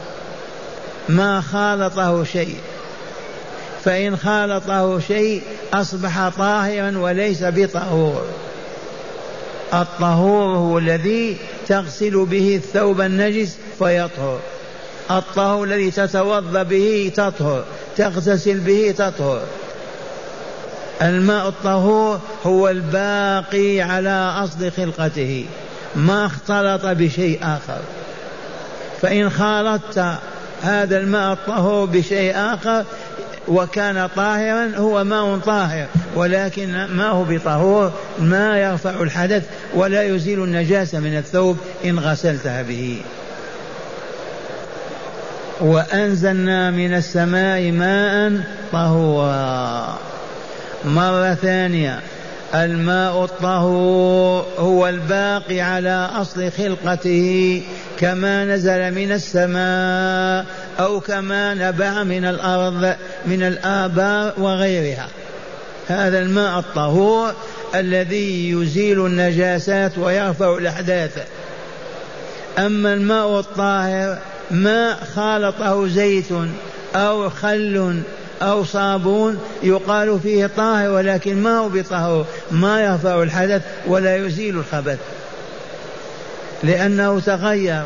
ما 1.09 1.41
خالطه 1.41 2.23
شيء. 2.23 2.57
فإن 3.85 4.17
خالطه 4.17 4.99
شيء 4.99 5.41
أصبح 5.73 6.29
طاهرا 6.29 6.97
وليس 6.97 7.43
بطهور. 7.43 8.25
الطهور 9.73 10.57
هو 10.57 10.77
الذي 10.77 11.37
تغسل 11.67 12.25
به 12.25 12.55
الثوب 12.55 13.01
النجس 13.01 13.57
فيطهر. 13.79 14.39
الطهور 15.11 15.67
الذي 15.67 15.91
تتوضأ 15.91 16.63
به 16.63 17.11
تطهر 17.15 17.63
تغتسل 17.97 18.59
به 18.59 18.93
تطهر. 18.97 19.41
الماء 21.01 21.47
الطهور 21.47 22.19
هو 22.45 22.69
الباقي 22.69 23.81
على 23.81 24.33
أصل 24.43 24.71
خلقته 24.71 25.45
ما 25.95 26.25
اختلط 26.25 26.85
بشيء 26.85 27.39
آخر. 27.43 27.79
فإن 29.01 29.29
خالطت 29.29 30.17
هذا 30.61 30.97
الماء 30.97 31.33
الطهور 31.33 31.85
بشيء 31.85 32.33
آخر 32.35 32.85
وكان 33.47 34.09
طاهرا 34.15 34.71
هو 34.77 35.03
ماء 35.03 35.37
طاهر 35.37 35.87
ولكن 36.15 36.85
ما 36.85 37.07
هو 37.07 37.23
بطهور 37.23 37.91
ما 38.19 38.59
يرفع 38.59 39.01
الحدث 39.01 39.43
ولا 39.73 40.03
يزيل 40.03 40.43
النجاسة 40.43 40.99
من 40.99 41.17
الثوب 41.17 41.57
إن 41.85 41.99
غسلتها 41.99 42.61
به. 42.61 43.01
وأنزلنا 45.61 46.71
من 46.71 46.93
السماء 46.93 47.71
ماء 47.71 48.41
طهورا. 48.71 49.97
مرة 50.85 51.33
ثانية 51.33 51.99
الماء 52.55 53.23
الطهور 53.23 54.45
هو 54.57 54.87
الباقي 54.87 55.61
على 55.61 56.09
أصل 56.13 56.51
خلقته 56.51 57.61
كما 57.99 58.45
نزل 58.45 58.91
من 58.91 59.11
السماء 59.11 60.45
أو 60.79 60.99
كما 60.99 61.53
نبع 61.53 62.03
من 62.03 62.25
الأرض 62.25 62.95
من 63.25 63.43
الآبار 63.43 64.33
وغيرها. 64.37 65.07
هذا 65.87 66.19
الماء 66.19 66.59
الطهور 66.59 67.33
الذي 67.75 68.51
يزيل 68.51 69.05
النجاسات 69.05 69.97
ويرفع 69.97 70.57
الأحداث. 70.57 71.27
أما 72.57 72.93
الماء 72.93 73.39
الطاهر 73.39 74.17
ماء 74.51 74.97
خالطه 75.15 75.87
زيت 75.87 76.29
أو 76.95 77.29
خل 77.29 78.01
أو 78.41 78.63
صابون 78.63 79.39
يقال 79.63 80.19
فيه 80.19 80.49
طاهر 80.57 80.89
ولكن 80.89 81.43
ما 81.43 81.57
هو 81.57 81.69
بطهور 81.69 82.25
ما 82.51 82.83
يرفع 82.83 83.23
الحدث 83.23 83.61
ولا 83.87 84.17
يزيل 84.17 84.57
الخبث. 84.57 84.99
لأنه 86.63 87.19
تغير 87.19 87.83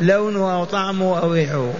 لونه 0.00 0.54
أو 0.54 0.64
طعمه 0.64 1.18
أو 1.18 1.32
ريحه. 1.32 1.70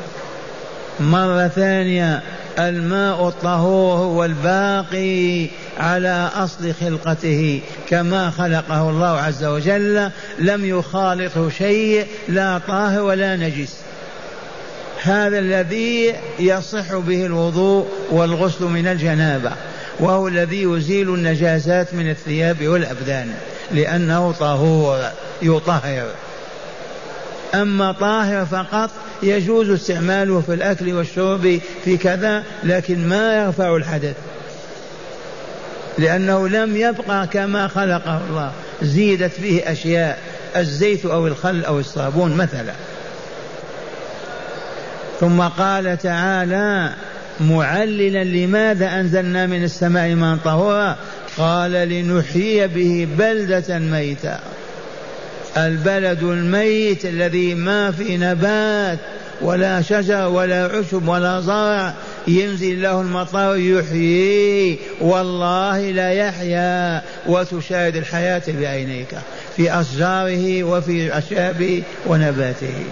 مرة 1.00 1.48
ثانية 1.48 2.22
الماء 2.58 3.28
الطهور 3.28 3.98
هو 3.98 4.24
الباقي 4.24 5.48
على 5.78 6.30
أصل 6.34 6.74
خلقته 6.74 7.60
كما 7.88 8.30
خلقه 8.30 8.90
الله 8.90 9.20
عز 9.20 9.44
وجل. 9.44 10.10
لم 10.38 10.64
يخالطه 10.64 11.48
شيء 11.50 12.06
لا 12.28 12.60
طاهر 12.68 13.02
ولا 13.02 13.36
نجس. 13.36 13.76
هذا 15.02 15.38
الذي 15.38 16.14
يصح 16.38 16.94
به 16.94 17.26
الوضوء 17.26 17.88
والغسل 18.10 18.64
من 18.64 18.86
الجنابة 18.86 19.50
وهو 20.00 20.28
الذي 20.28 20.62
يزيل 20.62 21.14
النجاسات 21.14 21.94
من 21.94 22.10
الثياب 22.10 22.68
والأبدان 22.68 23.34
لأنه 23.72 24.32
طهور 24.32 25.00
يطهر. 25.42 26.06
أما 27.54 27.92
طاهر 27.92 28.46
فقط 28.46 28.90
يجوز 29.22 29.70
استعماله 29.70 30.40
في 30.40 30.54
الأكل 30.54 30.92
والشرب 30.92 31.60
في 31.84 31.96
كذا 31.96 32.44
لكن 32.64 33.08
ما 33.08 33.44
يرفع 33.44 33.76
الحدث. 33.76 34.16
لأنه 35.98 36.48
لم 36.48 36.76
يبقى 36.76 37.26
كما 37.26 37.68
خلقه 37.68 38.20
الله 38.30 38.52
زيدت 38.82 39.32
فيه 39.32 39.72
أشياء 39.72 40.18
الزيت 40.56 41.06
أو 41.06 41.26
الخل 41.26 41.64
أو 41.64 41.78
الصابون 41.78 42.36
مثلا. 42.36 42.72
ثم 45.22 45.40
قال 45.40 45.98
تعالى 45.98 46.90
معللا 47.40 48.24
لماذا 48.24 49.00
أنزلنا 49.00 49.46
من 49.46 49.64
السماء 49.64 50.14
ماء 50.14 50.36
طهورا؟ 50.44 50.96
قال 51.38 51.72
لنحيي 51.72 52.66
به 52.66 53.08
بلدة 53.18 53.78
ميتا. 53.78 54.40
البلد 55.56 56.22
الميت 56.22 57.04
الذي 57.04 57.54
ما 57.54 57.90
في 57.90 58.16
نبات 58.16 58.98
ولا 59.40 59.82
شجر 59.82 60.28
ولا 60.28 60.64
عشب 60.64 61.08
ولا 61.08 61.40
زرع 61.40 61.94
ينزل 62.28 62.82
له 62.82 63.00
المطر 63.00 63.56
يحيي. 63.56 64.78
والله 65.00 65.90
لا 65.90 66.12
يحيا. 66.12 67.02
وتشاهد 67.26 67.96
الحياة 67.96 68.42
بعينيك 68.48 69.14
في 69.56 69.80
أشجاره 69.80 70.62
وفي 70.64 71.18
أشابه 71.18 71.82
ونباته. 72.06 72.84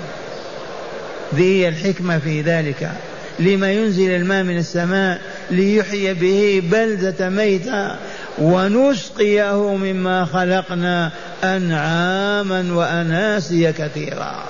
ذي 1.35 1.69
الحكمة 1.69 2.19
في 2.19 2.43
ذلك. 2.43 2.91
لما 3.39 3.73
ينزل 3.73 4.11
الماء 4.11 4.43
من 4.43 4.59
السماء 4.59 5.21
ليحيي 5.51 6.15
به 6.15 6.63
بلدة 6.71 7.29
ميتة 7.29 7.97
ونسقيه 8.39 9.77
مما 9.77 10.25
خلقنا 10.25 11.11
أنعاما 11.45 12.67
وأناسيا 12.73 13.71
كثيرا. 13.71 14.45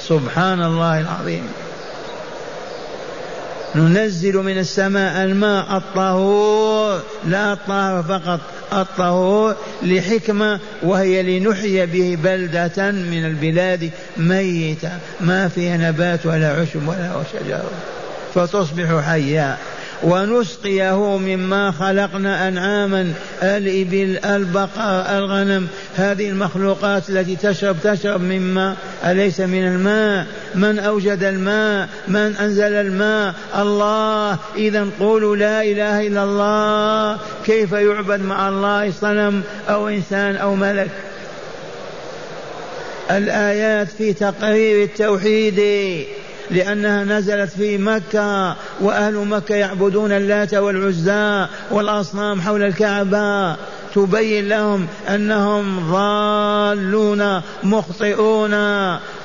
سبحان 0.00 0.62
الله 0.62 1.00
العظيم. 1.00 1.42
ننزل 3.74 4.36
من 4.36 4.58
السماء 4.58 5.24
الماء 5.24 5.76
الطهور 5.76 7.02
لا 7.26 7.52
الطهر 7.52 8.02
فقط 8.02 8.40
الطهور 8.72 9.56
لحكمة 9.82 10.60
وهي 10.82 11.38
لنحيي 11.38 11.86
به 11.86 12.18
بلدة 12.24 12.90
من 12.90 13.24
البلاد 13.26 13.90
ميتة. 14.16 14.90
ما 15.20 15.48
فيها 15.48 15.76
نبات 15.76 16.26
ولا 16.26 16.60
عشب 16.60 16.88
ولا 16.88 17.22
شجر. 17.32 17.64
فتصبح 18.34 19.04
حيا. 19.04 19.56
ونسقيه 20.02 21.18
مما 21.18 21.70
خلقنا 21.70 22.48
أنعاما 22.48 23.12
الإبل 23.42 24.18
البقر 24.24 25.18
الغنم. 25.18 25.68
هذه 25.96 26.30
المخلوقات 26.30 27.10
التي 27.10 27.36
تشرب 27.36 27.76
تشرب 27.84 28.20
مما 28.20 28.76
أليس 29.04 29.40
من 29.40 29.66
الماء؟ 29.66 30.26
من 30.54 30.78
أوجد 30.78 31.22
الماء؟ 31.22 31.88
من 32.08 32.36
أنزل 32.40 32.72
الماء؟ 32.72 33.34
الله. 33.58 34.38
إذا 34.56 34.86
قولوا 35.00 35.36
لا 35.36 35.62
إله 35.62 36.06
إلا 36.06 36.24
الله. 36.24 37.18
كيف 37.46 37.72
يعبد 37.72 38.20
مع 38.20 38.48
الله 38.48 38.90
صنم 39.00 39.42
أو 39.68 39.88
إنسان 39.88 40.36
أو 40.36 40.54
ملك؟ 40.54 40.90
الآيات 43.10 43.88
في 43.88 44.12
تقرير 44.12 44.84
التوحيد. 44.84 45.60
لأنها 46.50 47.04
نزلت 47.04 47.50
في 47.50 47.78
مكة 47.78 48.56
وأهل 48.80 49.14
مكة 49.14 49.54
يعبدون 49.54 50.12
اللات 50.12 50.54
والعزى 50.54 51.46
والأصنام 51.70 52.40
حول 52.40 52.62
الكعبة. 52.62 53.56
تبين 53.94 54.48
لهم 54.48 54.86
أنهم 55.08 55.92
ضالون 55.92 57.40
مخطئون. 57.62 58.54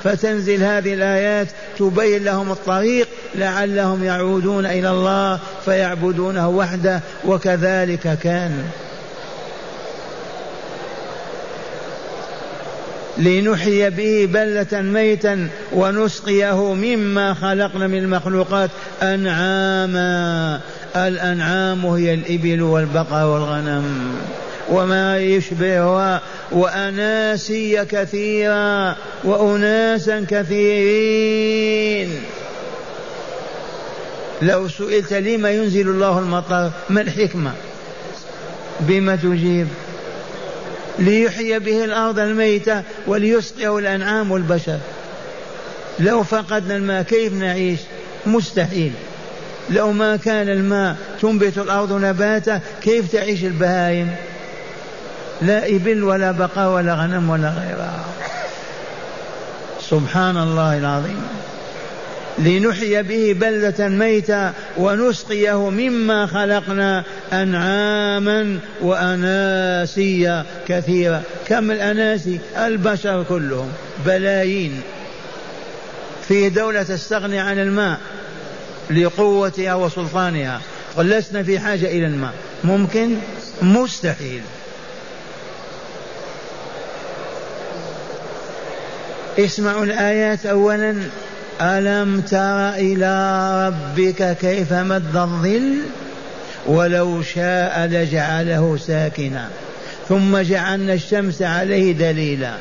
فتنزل 0.04 0.62
هذه 0.62 0.94
الآيات 0.94 1.48
تبين 1.78 2.24
لهم 2.24 2.52
الطريق 2.52 3.08
لعلهم 3.34 4.04
يعودون 4.04 4.66
إلى 4.66 4.90
الله 4.90 5.38
فيعبدونه 5.64 6.48
وحده 6.48 7.00
وكذلك 7.24 8.18
كان 8.22 8.64
لنحيي 13.18 13.90
به 13.90 14.28
بلة 14.32 14.80
ميتا 14.82 15.48
ونسقيه 15.72 16.74
مما 16.74 17.34
خلقنا 17.34 17.86
من 17.86 17.98
المخلوقات 17.98 18.70
أنعاما. 19.02 20.60
الأنعام 20.96 21.86
هي 21.86 22.14
الإبل 22.14 22.62
والبقر 22.62 23.26
والغنم 23.26 24.14
وما 24.70 25.18
يشبهها 25.18 26.20
وأناسي 26.52 27.84
كثيرا 27.84 28.96
وأناسا 29.24 30.26
كثيرين. 30.30 32.10
لو 34.42 34.68
سئلت 34.68 35.12
لما 35.12 35.50
ينزل 35.50 35.88
الله 35.88 36.18
المطر 36.18 36.70
ما 36.90 37.00
الحكمة؟ 37.00 37.52
بما 38.80 39.16
تجيب. 39.16 39.68
ليحيي 40.98 41.58
به 41.58 41.84
الأرض 41.84 42.18
الميتة 42.18 42.82
وليسقيه 43.06 43.78
الأنعام 43.78 44.30
والبشر. 44.30 44.78
لو 45.98 46.22
فقدنا 46.22 46.76
الماء 46.76 47.02
كيف 47.02 47.32
نعيش؟ 47.32 47.80
مستحيل. 48.26 48.92
لو 49.70 49.92
ما 49.92 50.16
كان 50.16 50.48
الماء 50.48 50.96
تنبت 51.22 51.58
الأرض 51.58 51.92
نباتا 51.92 52.60
كيف 52.82 53.12
تعيش 53.12 53.44
البهائم؟ 53.44 54.14
لا 55.42 55.66
إبل 55.66 56.04
ولا 56.04 56.32
بقاء 56.32 56.70
ولا 56.70 56.94
غنم 56.94 57.30
ولا 57.30 57.48
غيرها. 57.48 58.04
سبحان 59.90 60.36
الله 60.36 60.78
العظيم. 60.78 61.22
لنحيي 62.38 63.02
به 63.02 63.32
بلدة 63.40 63.88
ميتة 63.88 64.52
ونسقيه 64.78 65.70
مما 65.70 66.26
خلقنا 66.26 67.04
أنعاما 67.32 68.58
وأناسيا 68.82 70.44
كثيرة 70.68 71.22
كم 71.46 71.70
الأناسي؟ 71.70 72.38
البشر 72.56 73.24
كلهم. 73.28 73.72
بلايين. 74.06 74.82
في 76.28 76.48
دولة 76.48 76.82
تستغني 76.82 77.38
عن 77.38 77.58
الماء 77.58 77.98
لقوتها 78.90 79.74
وسلطانها 79.74 80.60
ولسنا 80.96 81.42
في 81.42 81.58
حاجة 81.58 81.86
إلى 81.86 82.06
الماء. 82.06 82.32
ممكن؟ 82.64 83.16
مستحيل. 83.62 84.42
اسمعوا 89.38 89.84
الآيات 89.84 90.46
أولا. 90.46 90.96
ألم 91.60 92.20
تر 92.20 92.68
إلى 92.74 93.66
ربك 93.66 94.36
كيف 94.40 94.72
مد 94.72 95.16
الظل؟ 95.16 95.76
ولو 96.66 97.22
شاء 97.22 97.86
لجعله 97.86 98.76
ساكنا. 98.76 99.48
ثم 100.08 100.38
جعلنا 100.38 100.92
الشمس 100.92 101.42
عليه 101.42 101.92
دليلا. 101.92 102.52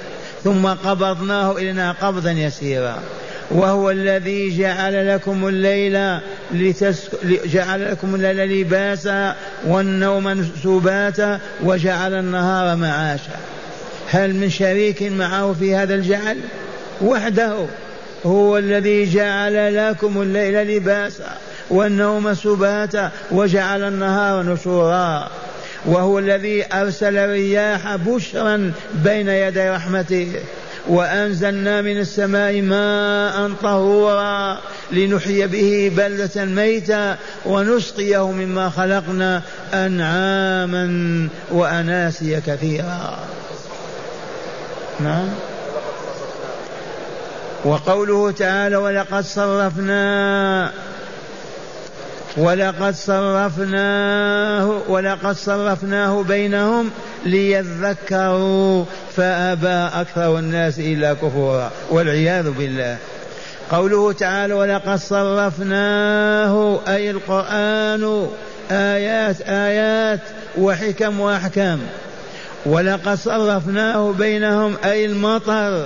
ثم 0.43 0.67
قبضناه 0.67 1.57
إلينا 1.57 1.91
قبضا 1.91 2.31
يسيرا. 2.31 2.99
وهو 3.51 3.91
الذي 3.91 4.57
جعل 4.57 5.15
لكم 5.15 5.47
الليل 5.47 6.19
لتسك... 6.53 7.11
جعل 7.45 7.91
لكم 7.91 8.15
الليل 8.15 8.61
لباسا 8.61 9.35
والنوم 9.65 10.51
سباتا 10.63 11.39
وجعل 11.63 12.13
النهار 12.13 12.75
معاشا. 12.75 13.37
هل 14.09 14.35
من 14.35 14.49
شريك 14.49 15.03
معه 15.03 15.55
في 15.59 15.75
هذا 15.75 15.95
الجعل؟ 15.95 16.37
وحده. 17.01 17.65
هو 18.25 18.57
الذي 18.57 19.05
جعل 19.05 19.89
لكم 19.89 20.21
الليل 20.21 20.77
لباسا 20.77 21.37
والنوم 21.69 22.33
سباتا 22.33 23.11
وجعل 23.31 23.83
النهار 23.83 24.43
نشورا. 24.43 25.29
وهو 25.85 26.19
الذي 26.19 26.65
أرسل 26.73 27.17
الرياح 27.17 27.95
بشرا 27.95 28.71
بين 28.93 29.27
يدي 29.27 29.69
رحمته. 29.69 30.31
وأنزلنا 30.87 31.81
من 31.81 31.99
السماء 31.99 32.61
ماء 32.61 33.51
طهورا 33.63 34.59
لنحيي 34.91 35.47
به 35.47 35.91
بلدة 35.97 36.45
ميتة 36.45 37.15
ونسقيه 37.45 38.31
مما 38.31 38.69
خلقنا 38.69 39.41
أنعاما 39.73 41.29
وأناسيا 41.51 42.41
كثيرا. 42.47 43.19
نعم. 44.99 45.29
وقوله 47.65 48.31
تعالى 48.31 48.75
ولقد 48.75 49.23
صرفنا 49.23 50.71
ولقد 52.37 52.95
صرفناه 52.95 54.81
ولقد 54.87 55.35
صرفناه 55.35 56.23
بينهم 56.23 56.89
ليذكروا 57.25 58.85
فأبى 59.15 60.01
أكثر 60.01 60.39
الناس 60.39 60.79
إلا 60.79 61.13
كفورا 61.13 61.71
والعياذ 61.89 62.51
بالله. 62.51 62.97
قوله 63.71 64.11
تعالى 64.11 64.53
ولقد 64.53 64.99
صرفناه 64.99 66.79
أي 66.87 67.11
القرآن 67.11 68.27
آيات 68.71 69.41
آيات 69.41 70.19
وحكم 70.57 71.19
وأحكام. 71.19 71.79
ولقد 72.65 73.17
صرفناه 73.17 74.11
بينهم 74.11 74.75
أي 74.85 75.05
المطر 75.05 75.85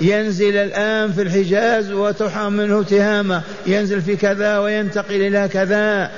ينزل 0.00 0.56
الآن 0.56 1.12
في 1.12 1.22
الحجاز 1.22 1.92
وتحرم 1.92 2.52
منه 2.52 2.82
تهامة. 2.82 3.42
ينزل 3.66 4.00
في 4.00 4.16
كذا 4.16 4.58
وينتقل 4.58 5.14
إلى 5.14 5.48
كذا. 5.48 6.10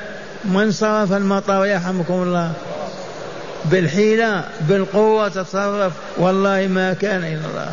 من 0.44 0.72
صرف 0.72 1.12
المطر 1.12 1.66
يرحمكم 1.66 2.22
الله. 2.22 2.52
بالحيلة 3.64 4.44
بالقوة 4.60 5.28
تتصرف. 5.28 5.92
والله 6.16 6.66
ما 6.66 6.92
كان 6.92 7.24
إلا 7.24 7.50
الله. 7.50 7.70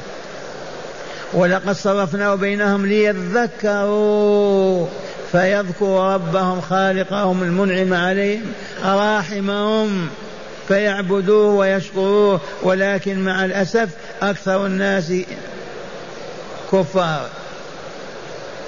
ولقد 1.33 1.71
صرفناه 1.71 2.35
بينهم 2.35 2.85
ليذكروا. 2.85 4.87
فيذكروا 5.31 6.13
ربهم 6.13 6.61
خالقهم 6.61 7.43
المنعم 7.43 7.93
عليهم 7.93 8.45
راحمهم. 8.85 10.07
فيعبدوه 10.67 11.55
ويشكروه. 11.55 12.41
ولكن 12.63 13.25
مع 13.25 13.45
الأسف 13.45 13.89
أكثر 14.21 14.65
الناس 14.65 15.13
كفار 16.73 17.29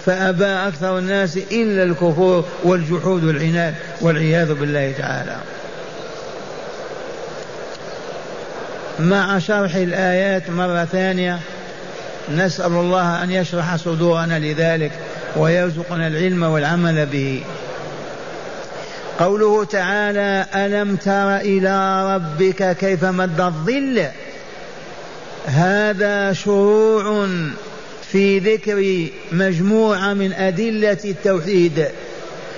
فأبى 0.05 0.45
أكثر 0.45 0.97
الناس 0.97 1.37
إلا 1.37 1.83
الكفور 1.83 2.45
والجحود 2.63 3.23
والعناد 3.23 3.75
والعياذ 4.01 4.53
بالله 4.53 4.93
تعالى. 4.97 5.35
مع 8.99 9.39
شرح 9.39 9.75
الآيات 9.75 10.49
مرة 10.49 10.85
ثانية 10.85 11.39
نسأل 12.31 12.71
الله 12.71 13.23
أن 13.23 13.31
يشرح 13.31 13.75
صدورنا 13.75 14.39
لذلك 14.39 14.91
ويرزقنا 15.35 16.07
العلم 16.07 16.43
والعمل 16.43 17.05
به. 17.05 17.43
قوله 19.19 19.65
تعالى 19.65 20.45
ألم 20.55 20.95
تر 20.95 21.37
إلى 21.37 22.05
ربك 22.15 22.77
كيف 22.77 23.05
مد 23.05 23.41
الظل؟ 23.41 24.05
هذا 25.45 26.33
شروع 26.33 27.27
في 28.11 28.39
ذكر 28.39 29.07
مجموعة 29.31 30.13
من 30.13 30.33
أدلة 30.33 30.97
التوحيد. 31.05 31.85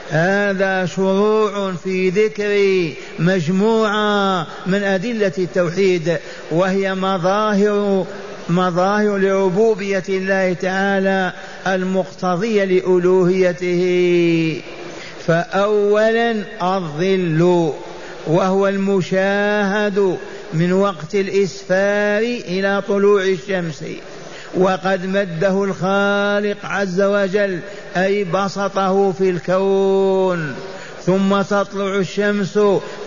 هذا 0.10 0.86
شروع 0.86 1.74
في 1.84 2.10
ذكر 2.10 2.92
مجموعة 3.20 4.48
من 4.66 4.84
أدلة 4.84 5.32
التوحيد 5.38 6.18
وهي 6.52 6.96
مظاهر 6.96 8.06
مظاهر 8.50 9.18
لربوبية 9.18 10.04
الله 10.10 10.54
تعالى 10.54 11.34
المقتضية 11.68 12.64
لألوهيته. 12.64 14.62
فأولا 15.28 16.36
الظل 16.62 17.72
وهو 18.28 18.68
المشاهد 18.68 20.18
من 20.54 20.74
وقت 20.74 21.16
الإسفار 21.16 22.22
إلى 22.22 22.84
طلوع 22.88 23.24
الشمس. 23.24 23.84
وقد 24.56 25.06
مده 25.06 25.64
الخالق 25.64 26.58
عز 26.64 27.02
وجل 27.02 27.60
أي 27.98 28.24
بسطه 28.24 29.12
في 29.12 29.30
الكون. 29.30 30.56
ثم 31.06 31.42
تطلع 31.42 31.96
الشمس 31.96 32.60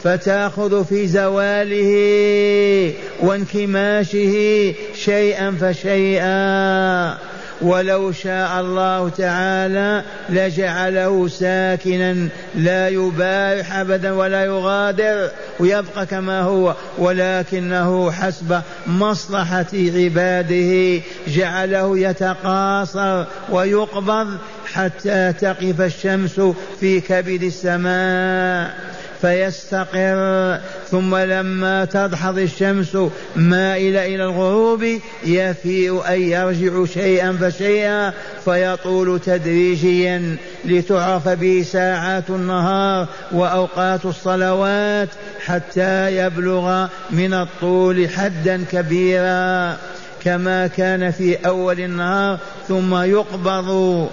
فتأخذ 0.02 0.84
في 0.84 1.06
زواله 1.06 2.92
وانكماشه 3.20 4.74
شيئا 4.94 5.56
فشيئا. 5.60 7.18
ولو 7.62 8.12
شاء 8.12 8.60
الله 8.60 9.08
تعالى 9.08 10.02
لجعله 10.28 11.28
ساكنا 11.28 12.28
لا 12.54 12.88
يبارح 12.88 13.76
أبدا 13.76 14.12
ولا 14.12 14.44
يغادر 14.44 15.30
ويبقى 15.60 16.06
كما 16.06 16.42
هو 16.42 16.74
ولكنه 16.98 18.10
حسب 18.10 18.60
مصلحة 18.86 19.66
عباده 19.74 21.02
جعله 21.28 21.98
يتقاصر 21.98 23.24
ويقبض 23.50 24.38
حتى 24.72 25.32
تقف 25.40 25.80
الشمس 25.80 26.40
في 26.80 27.00
كبد 27.00 27.42
السماء. 27.42 28.74
فيستقر. 29.22 30.58
ثم 30.90 31.16
لما 31.16 31.84
تدحض 31.84 32.38
الشمس 32.38 32.96
مائلة 33.36 34.06
إلى 34.06 34.24
الغروب 34.24 34.84
يفيء 35.24 36.02
أن 36.08 36.22
يرجع 36.22 36.84
شيئا 36.84 37.32
فشيئا 37.32 38.12
فيطول 38.44 39.20
تدريجيا 39.20 40.36
لتعرف 40.64 41.28
به 41.28 41.64
ساعات 41.72 42.30
النهار 42.30 43.06
وأوقات 43.32 44.04
الصلوات 44.04 45.08
حتى 45.46 46.16
يبلغ 46.16 46.86
من 47.10 47.34
الطول 47.34 48.08
حدا 48.08 48.64
كبيرا 48.72 49.76
كما 50.24 50.66
كان 50.66 51.10
في 51.10 51.36
أول 51.46 51.80
النهار 51.80 52.38
ثم 52.68 52.94
يقبض 52.94 54.08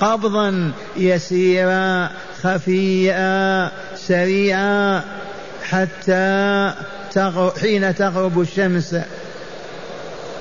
قبضا 0.00 0.72
يسيرا. 0.96 2.10
خفيا 2.42 3.70
سريعا 3.96 5.02
حتى 5.70 6.74
حين 7.60 7.94
تغرب 7.94 8.40
الشمس. 8.40 8.96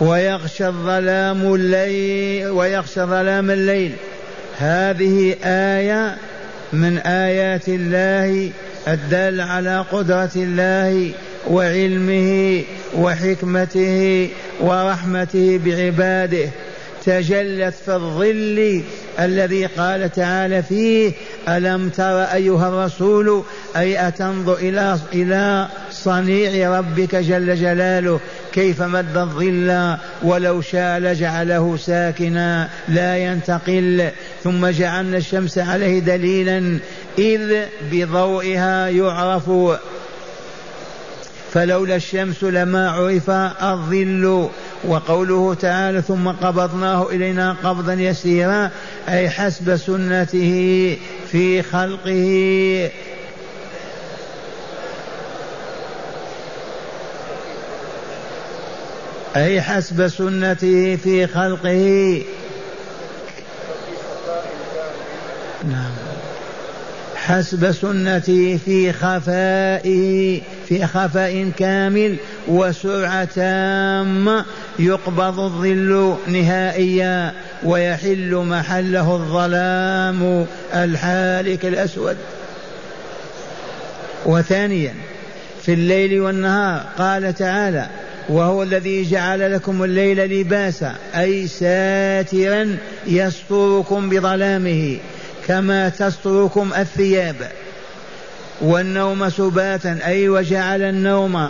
ويغشى 0.01 0.67
الظلام 0.67 1.53
الليل 1.55 2.47
ويغشى 2.47 3.01
ظلام 3.01 3.51
الليل. 3.51 3.91
هذه 4.57 5.35
آية 5.43 6.17
من 6.73 6.97
آيات 6.97 7.67
الله 7.67 8.51
الدال 8.87 9.41
على 9.41 9.85
قدرة 9.91 10.31
الله 10.35 11.11
وعلمه 11.47 12.63
وحكمته 12.95 14.29
ورحمته 14.61 15.59
بعباده. 15.65 16.49
تجلت 17.05 17.75
في 17.85 17.93
الظل 17.93 18.83
الذي 19.19 19.65
قال 19.65 20.11
تعالى 20.11 20.63
فيه 20.63 21.11
ألم 21.47 21.89
تر 21.89 22.23
أيها 22.23 22.69
الرسول 22.69 23.43
أي 23.75 24.07
أتنظر 24.07 24.53
إلى 24.53 24.99
إلى 25.13 25.67
صنيع 25.91 26.79
ربك 26.79 27.15
جل 27.15 27.55
جلاله؟ 27.55 28.19
كيف 28.53 28.81
مد 28.81 29.17
الظل 29.17 29.97
ولو 30.23 30.61
شاء 30.61 30.99
لجعله 30.99 31.77
ساكنا 31.77 32.69
لا 32.87 33.17
ينتقل. 33.17 34.09
ثم 34.43 34.67
جعلنا 34.67 35.17
الشمس 35.17 35.57
عليه 35.57 35.99
دليلا 35.99 36.79
إذ 37.17 37.55
بضوئها 37.91 38.87
يعرف. 38.87 39.51
فلولا 41.53 41.95
الشمس 41.95 42.43
لما 42.43 42.89
عرف 42.89 43.29
الظل. 43.63 44.49
وقوله 44.83 45.53
تعالى 45.53 46.01
ثم 46.01 46.27
قبضناه 46.27 47.09
إلينا 47.09 47.55
قبضا 47.63 47.93
يسيرا 47.93 48.69
أي 49.09 49.29
حسب 49.29 49.75
سنته 49.75 50.97
في 51.31 51.61
خلقه. 51.61 52.89
أي 59.35 59.61
حسب 59.61 60.07
سنته 60.07 60.95
في 60.95 61.27
خلقه. 61.27 62.23
نعم. 65.63 65.91
حسب 67.15 67.71
سنته 67.71 68.59
في 68.65 68.93
خفائه 68.93 70.41
في 70.67 70.87
خفاء 70.87 71.51
كامل 71.57 72.15
وسرعة 72.47 73.25
تامة. 73.25 74.45
يقبض 74.79 75.39
الظل 75.39 76.15
نهائيا 76.27 77.33
ويحل 77.63 78.35
محله 78.35 79.15
الظلام 79.15 80.45
الحالك 80.73 81.65
الأسود. 81.65 82.17
وثانيا 84.25 84.93
في 85.61 85.73
الليل 85.73 86.21
والنهار 86.21 86.85
قال 86.97 87.33
تعالى 87.33 87.87
وهو 88.29 88.63
الذي 88.63 89.03
جعل 89.03 89.53
لكم 89.53 89.83
الليل 89.83 90.41
لباسا 90.41 90.95
أي 91.15 91.47
ساترا 91.47 92.77
يستركم 93.07 94.09
بظلامه 94.09 94.97
كما 95.47 95.89
تستركم 95.89 96.69
الثياب. 96.77 97.35
والنوم 98.61 99.29
سباتا 99.29 99.99
أي 100.05 100.29
وجعل 100.29 100.81
النوم 100.81 101.49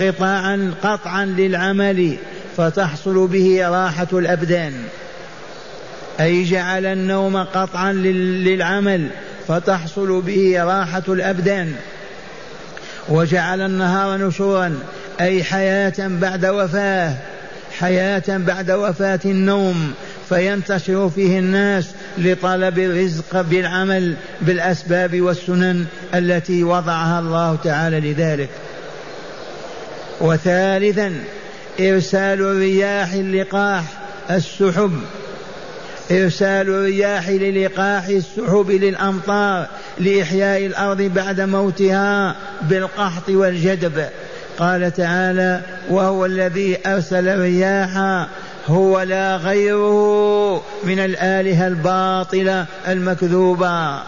قطاعا 0.00 0.74
قطعا 0.82 1.24
للعمل 1.24 2.16
فتحصل 2.60 3.26
به 3.26 3.68
راحة 3.68 4.08
الأبدان. 4.12 4.72
أي 6.20 6.44
جعل 6.44 6.86
النوم 6.86 7.36
قطعا 7.36 7.92
للعمل 7.92 9.08
فتحصل 9.48 10.22
به 10.22 10.64
راحة 10.64 11.02
الأبدان. 11.08 11.72
وجعل 13.08 13.60
النهار 13.60 14.16
نشورا 14.16 14.78
أي 15.20 15.44
حياة 15.44 15.92
بعد 15.98 16.46
وفاة 16.46 17.14
حياة 17.78 18.22
بعد 18.28 18.70
وفاة 18.70 19.20
النوم 19.24 19.92
فينتشر 20.28 21.10
فيه 21.10 21.38
الناس 21.38 21.84
لطلب 22.18 22.78
الرزق 22.78 23.40
بالعمل 23.40 24.14
بالأسباب 24.40 25.20
والسنن 25.20 25.86
التي 26.14 26.64
وضعها 26.64 27.20
الله 27.20 27.58
تعالى 27.64 28.00
لذلك. 28.00 28.48
وثالثا 30.20 31.12
إرسال 31.80 32.40
الرياح 32.40 33.12
اللقاح 33.12 33.84
السحب. 34.30 34.92
إرسال 36.10 36.68
الرياح 36.68 37.28
للقاح 37.28 38.06
السحب 38.06 38.70
للأمطار 38.70 39.66
لإحياء 39.98 40.66
الأرض 40.66 41.02
بعد 41.02 41.40
موتها 41.40 42.36
بالقحط 42.62 43.28
والجدب. 43.28 44.04
قال 44.58 44.94
تعالى 44.94 45.60
وهو 45.90 46.26
الذي 46.26 46.78
أرسل 46.86 47.28
الرياح 47.28 48.26
هو 48.66 49.02
لا 49.02 49.36
غيره 49.36 50.62
من 50.84 50.98
الآلهة 50.98 51.66
الباطلة 51.66 52.66
المكذوبة. 52.88 54.02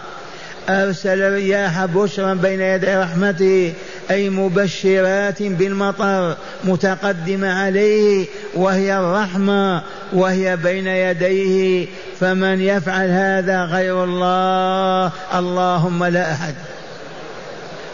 أرسل 0.69 1.21
الرياح 1.21 1.85
بشرا 1.85 2.33
بين 2.33 2.61
يدي 2.61 2.95
رحمته 2.95 3.73
أي 4.11 4.29
مبشرات 4.29 5.43
بالمطر 5.43 6.35
متقدمة 6.63 7.63
عليه 7.63 8.25
وهي 8.53 8.97
الرحمة 8.97 9.81
وهي 10.13 10.57
بين 10.57 10.87
يديه. 10.87 11.87
فمن 12.19 12.61
يفعل 12.61 13.09
هذا 13.09 13.63
غير 13.63 14.03
الله 14.03 15.11
اللهم 15.35 16.03
لا 16.03 16.31
أحد. 16.31 16.55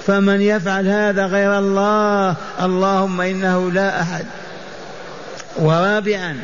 فمن 0.07 0.41
يفعل 0.41 0.87
هذا 0.87 1.25
غير 1.25 1.59
الله 1.59 2.35
اللهم 2.61 3.21
إنه 3.21 3.71
لا 3.71 4.01
أحد. 4.01 4.25
ورابعا 5.57 6.37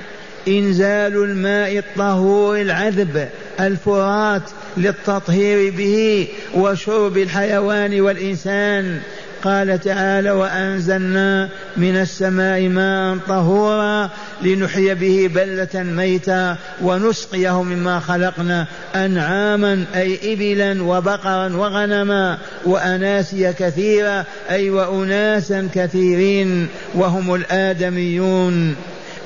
إنزال 0.48 1.24
الماء 1.24 1.78
الطهور 1.78 2.62
العذب 2.62 3.30
الفرات 3.60 4.42
للتطهير 4.78 5.72
به 5.72 6.28
وشرب 6.56 7.18
الحيوان 7.18 8.02
والإنسان. 8.02 9.00
قال 9.46 9.80
تعالى 9.80 10.32
وأنزلنا 10.32 11.50
من 11.78 11.96
السماء 11.96 12.62
ماء 12.62 13.18
طهورا 13.28 14.10
لنحيي 14.42 14.96
به 14.96 15.30
بلة 15.36 15.84
ميتا 15.84 16.58
ونسقيه 16.82 17.64
مما 17.64 18.00
خلقنا 18.00 18.68
أنعاما 18.96 19.86
أي 19.96 20.34
إبلا 20.34 20.84
وبقرا 20.84 21.56
وغنما 21.56 22.38
وأناسيا 22.66 23.52
كثيرة 23.52 24.26
أي 24.50 24.70
وأناسا 24.70 25.70
كثيرين 25.74 26.68
وهم 26.96 27.36
الآدميون. 27.36 28.76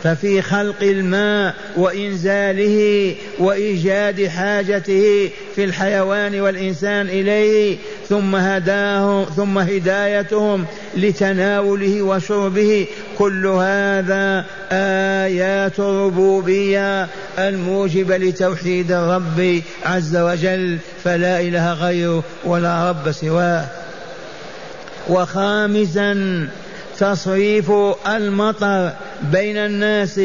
ففي 0.03 0.41
خلق 0.41 0.83
الماء 0.83 1.55
وإنزاله 1.77 3.15
وإيجاد 3.39 4.27
حاجته 4.27 5.29
في 5.55 5.63
الحيوان 5.63 6.41
والإنسان 6.41 7.09
إليه 7.09 7.77
ثم 8.09 8.35
هداهم 8.35 9.25
ثم 9.25 9.57
هدايتهم 9.57 10.65
لتناوله 10.97 12.01
وشربه. 12.01 12.87
كل 13.17 13.47
هذا 13.47 14.45
آيات 14.71 15.79
ربوبية 15.79 17.07
الموجبة 17.39 18.17
لتوحيد 18.17 18.91
الرب 18.91 19.61
عز 19.85 20.17
وجل. 20.17 20.77
فلا 21.03 21.41
إله 21.41 21.73
غيره 21.73 22.23
ولا 22.45 22.89
رب 22.89 23.11
سواه. 23.11 23.65
وخامسا 25.09 26.47
تصريف 26.99 27.71
المطر 28.07 28.91
بين 29.21 29.57
الناس 29.57 30.21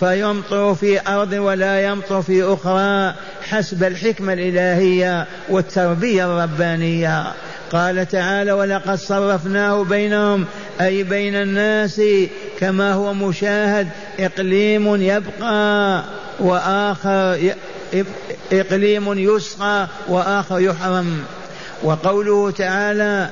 فيمطر 0.00 0.74
في 0.74 1.08
أرض 1.08 1.32
ولا 1.32 1.84
يمطر 1.86 2.22
في 2.22 2.42
أخرى 2.42 3.14
حسب 3.48 3.84
الحكمة 3.84 4.32
الإلهية 4.32 5.26
والتربية 5.48 6.24
الربانية. 6.24 7.24
قال 7.72 8.08
تعالى 8.08 8.52
ولقد 8.52 8.94
صرفناه 8.94 9.84
بينهم 9.84 10.44
أي 10.80 11.02
بين 11.02 11.34
الناس 11.34 12.02
كما 12.60 12.92
هو 12.92 13.14
مشاهد 13.14 13.88
إقليم 14.20 15.02
يبقى 15.02 16.02
وآخر 16.40 17.38
إقليم 18.52 19.18
يسقى 19.18 19.88
وآخر 20.08 20.60
يحرم. 20.60 21.24
وقوله 21.82 22.50
تعالى 22.50 23.30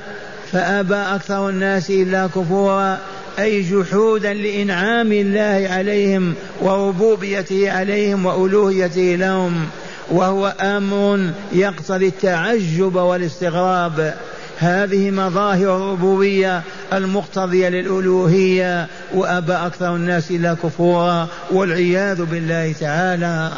فأبى 0.51 0.95
أكثر 0.95 1.49
الناس 1.49 1.89
إلا 1.89 2.27
كفورا 2.27 2.97
أي 3.39 3.61
جحودا 3.61 4.33
لإنعام 4.33 5.11
الله 5.11 5.67
عليهم 5.69 6.33
وربوبيته 6.61 7.71
عليهم 7.71 8.25
وألوهيته 8.25 9.15
لهم. 9.19 9.65
وهو 10.11 10.53
أمر 10.61 11.29
يقتضي 11.53 12.07
التعجب 12.07 12.95
والاستغراب. 12.95 14.13
هذه 14.57 15.11
مظاهر 15.11 15.77
الربوبية 15.77 16.61
المقتضية 16.93 17.69
للألوهية 17.69 18.87
وأبى 19.13 19.53
أكثر 19.53 19.95
الناس 19.95 20.31
إلا 20.31 20.53
كفورا 20.53 21.27
والعياذ 21.51 22.23
بالله 22.25 22.73
تعالى. 22.79 23.51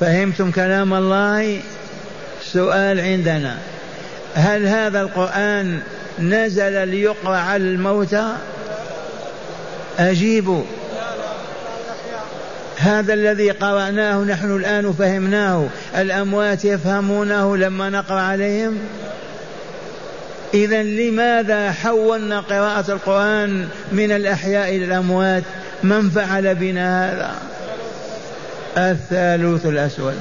فهمتم 0.00 0.50
كلام 0.50 0.94
الله؟ 0.94 1.60
سؤال 2.52 3.00
عندنا. 3.00 3.58
هل 4.34 4.66
هذا 4.66 5.00
القرآن 5.00 5.80
نزل 6.18 6.88
ليقرأ 6.88 7.36
على 7.36 7.64
الموتى؟ 7.64 8.36
أجيبوا 9.98 10.62
هذا 12.76 13.14
الذي 13.14 13.50
قرأناه 13.50 14.18
نحن 14.18 14.56
الآن 14.56 14.92
فهمناه. 14.92 15.66
الأموات 15.96 16.64
يفهمونه 16.64 17.56
لما 17.56 17.90
نقرأ 17.90 18.20
عليهم. 18.20 18.78
إذا 20.54 20.82
لماذا 20.82 21.72
حولنا 21.72 22.40
قراءة 22.40 22.90
القرآن 22.92 23.68
من 23.92 24.12
الأحياء 24.12 24.76
إلى 24.76 24.84
الأموات؟ 24.84 25.42
من 25.82 26.10
فعل 26.10 26.54
بنا 26.54 27.12
هذا؟ 27.12 27.30
الثالوث 28.76 29.66
الأسود. 29.66 30.14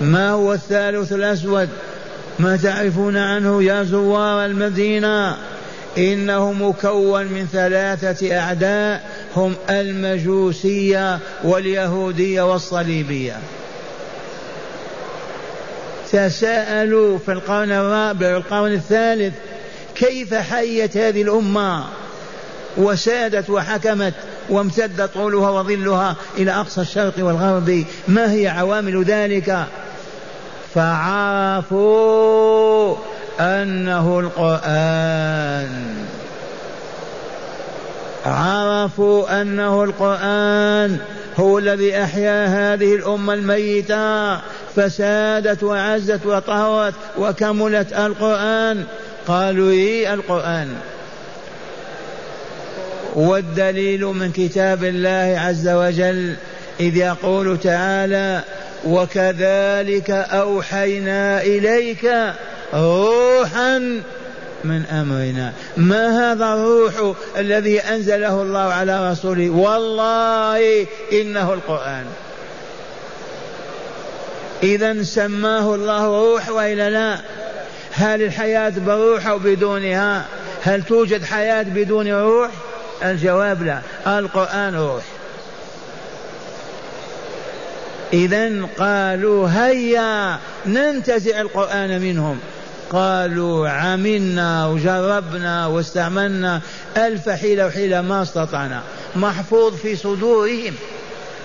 ما 0.00 0.30
هو 0.30 0.52
الثالوث 0.52 1.12
الأسود؟ 1.12 1.68
ما 2.40 2.56
تعرفون 2.56 3.16
عنه 3.16 3.62
يا 3.62 3.82
زوار 3.82 4.44
المدينة؟ 4.44 5.36
إنه 5.98 6.52
مكون 6.52 7.24
من 7.24 7.46
ثلاثة 7.52 8.38
أعداء 8.38 9.10
هم 9.36 9.54
المجوسية 9.70 11.18
واليهودية 11.44 12.42
والصليبية. 12.42 13.36
تساءلوا 16.12 17.18
في 17.18 17.32
القرن 17.32 17.72
الرابع 17.72 18.34
والقرن 18.34 18.72
الثالث 18.72 19.34
كيف 19.94 20.34
حيت 20.34 20.96
هذه 20.96 21.22
الأمة؟ 21.22 21.84
وسادت 22.76 23.50
وحكمت 23.50 24.14
وامتد 24.48 25.08
طولها 25.08 25.50
وظلها 25.50 26.16
إلى 26.38 26.50
أقصى 26.50 26.80
الشرق 26.80 27.14
والغرب. 27.18 27.84
ما 28.08 28.32
هي 28.32 28.48
عوامل 28.48 29.04
ذلك؟ 29.04 29.66
فعرفوا 30.74 32.16
أنه 33.40 34.20
القرآن. 34.20 35.70
عرفوا 38.26 39.42
أنه 39.42 39.84
القرآن 39.84 40.98
هو 41.36 41.58
الذي 41.58 42.02
أحيا 42.02 42.46
هذه 42.46 42.94
الأمة 42.94 43.34
الميتة 43.34 44.36
فسادت 44.76 45.62
وعزت 45.62 46.26
وطهرت 46.26 46.94
وكملت 47.18 47.92
القرآن. 47.92 48.84
قالوا 49.28 49.70
إيه 49.70 50.14
القرآن؟ 50.14 50.68
والدليل 53.14 54.04
من 54.04 54.32
كتاب 54.32 54.84
الله 54.84 55.40
عز 55.40 55.68
وجل 55.68 56.36
إذ 56.80 56.96
يقول 56.96 57.58
تعالى 57.58 58.42
وكذلك 58.84 60.10
أوحينا 60.10 61.42
إليك 61.42 62.12
روحا 62.74 63.78
من 64.64 64.84
أمرنا. 64.86 65.52
ما 65.76 66.32
هذا 66.32 66.44
الروح 66.44 67.16
الذي 67.36 67.80
أنزله 67.80 68.42
الله 68.42 68.60
على 68.60 69.10
رسوله؟ 69.10 69.50
والله 69.50 70.86
إنه 71.12 71.52
القرآن. 71.52 72.04
اذا 74.62 75.02
سماه 75.02 75.74
الله 75.74 76.06
روح 76.06 76.48
وإلا 76.48 76.90
لا؟ 76.90 77.18
هل 77.92 78.22
الحياة 78.22 78.72
بروح 78.86 79.26
أو 79.26 79.38
بدونها؟ 79.38 80.24
هل 80.62 80.82
توجد 80.82 81.24
حياة 81.24 81.62
بدون 81.62 82.08
روح؟ 82.08 82.50
الجواب 83.04 83.62
لا. 83.62 83.80
القرآن 84.18 84.74
روح. 84.74 85.19
إذا 88.12 88.66
قالوا 88.78 89.48
هيا 89.48 90.38
ننتزع 90.66 91.40
القرآن 91.40 92.00
منهم. 92.00 92.38
قالوا 92.90 93.68
عملنا 93.68 94.66
وجربنا 94.66 95.66
واستعملنا 95.66 96.60
ألف 96.96 97.28
حيلة 97.28 97.66
وحيلة 97.66 98.00
ما 98.00 98.22
استطعنا. 98.22 98.82
محفوظ 99.16 99.74
في 99.74 99.96
صدورهم. 99.96 100.74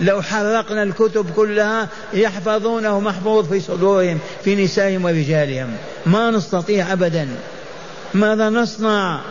لو 0.02 0.22
حرقنا 0.22 0.84
الكتب 0.84 1.30
كلها 1.36 1.88
يحفظونه 2.14 3.00
محفوظ 3.00 3.50
في 3.50 3.60
صدورهم 3.60 4.20
في 4.44 4.64
نسائهم 4.64 5.06
ورجالهم. 5.06 5.70
ما 6.06 6.32
نستطيع 6.32 6.94
أبدا. 6.94 7.28
ماذا 8.14 8.50
نصنع؟ 8.50 9.22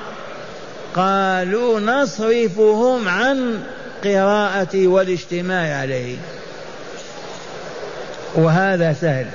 قالوا 0.97 1.81
نصرفهم 1.81 3.09
عن 3.09 3.61
قراءة 4.05 4.87
والاجتماع 4.87 5.81
عليه. 5.81 6.17
وهذا 8.35 8.93
سهل. 8.93 9.27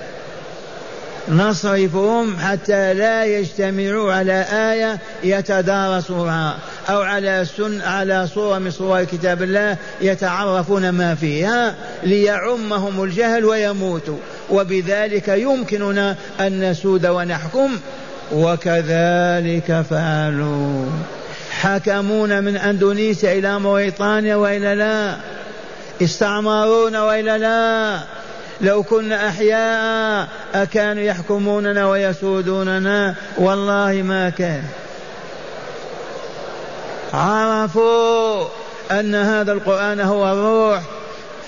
نصرفهم 1.29 2.37
حتى 2.37 2.93
لا 2.93 3.25
يجتمعوا 3.25 4.13
على 4.13 4.45
آية 4.51 4.99
يتدارسوها 5.23 6.57
أو 6.89 7.01
على 7.01 7.45
سن 7.57 7.81
على 7.81 8.27
صورة 8.27 8.57
من 8.57 8.71
صور 8.71 9.03
كتاب 9.03 9.43
الله 9.43 9.77
يتعرفون 10.01 10.89
ما 10.89 11.15
فيها 11.15 11.75
ليعمهم 12.03 13.03
الجهل 13.03 13.45
ويموتوا. 13.45 14.17
وبذلك 14.49 15.27
يمكننا 15.27 16.15
أن 16.39 16.71
نسود 16.71 17.05
ونحكم. 17.05 17.77
وكذلك 18.33 19.85
فعلوا. 19.89 20.85
حكمونا 21.61 22.41
من 22.41 22.57
أندونيسيا 22.57 23.33
إلى 23.33 23.59
موريطانيا 23.59 24.35
وإلى 24.35 24.75
لا. 24.75 25.15
استعمرونا 26.01 27.03
وإلى 27.03 27.37
لا. 27.37 27.99
لو 28.61 28.83
كنا 28.83 29.27
أحياء 29.29 30.27
أكانوا 30.53 31.03
يحكموننا 31.03 31.87
ويسودوننا 31.87 33.15
والله 33.37 34.01
ما 34.01 34.29
كان. 34.29 34.63
عرفوا 37.13 38.45
أن 38.91 39.15
هذا 39.15 39.51
القرآن 39.51 39.99
هو 39.99 40.31
الروح. 40.31 40.83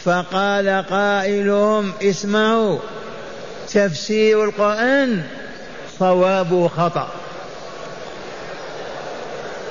فقال 0.04 0.86
قائلهم 0.90 1.92
اسمعوا 2.04 2.80
تفسير 3.74 4.44
القرآن 4.44 5.24
صواب 6.00 6.68
خطأ. 6.78 7.08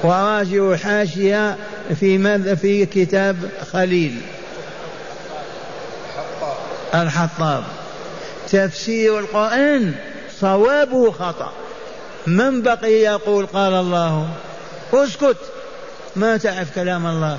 وراجعوا 0.03 0.77
حاشية 0.77 1.57
في 2.01 2.57
في 2.57 2.87
كتاب 2.87 3.37
خليل. 3.73 4.21
الحطاب. 6.95 7.63
تفسير 8.49 9.19
القرآن 9.19 9.95
صوابه 10.41 11.11
خطأ 11.11 11.53
من 12.27 12.63
بقي 12.63 12.93
يقول 12.93 13.47
قال 13.47 13.73
الله؟ 13.73 14.29
اسكت. 14.95 15.37
ما 16.17 16.37
تعرف 16.37 16.75
كلام 16.75 17.07
الله. 17.07 17.39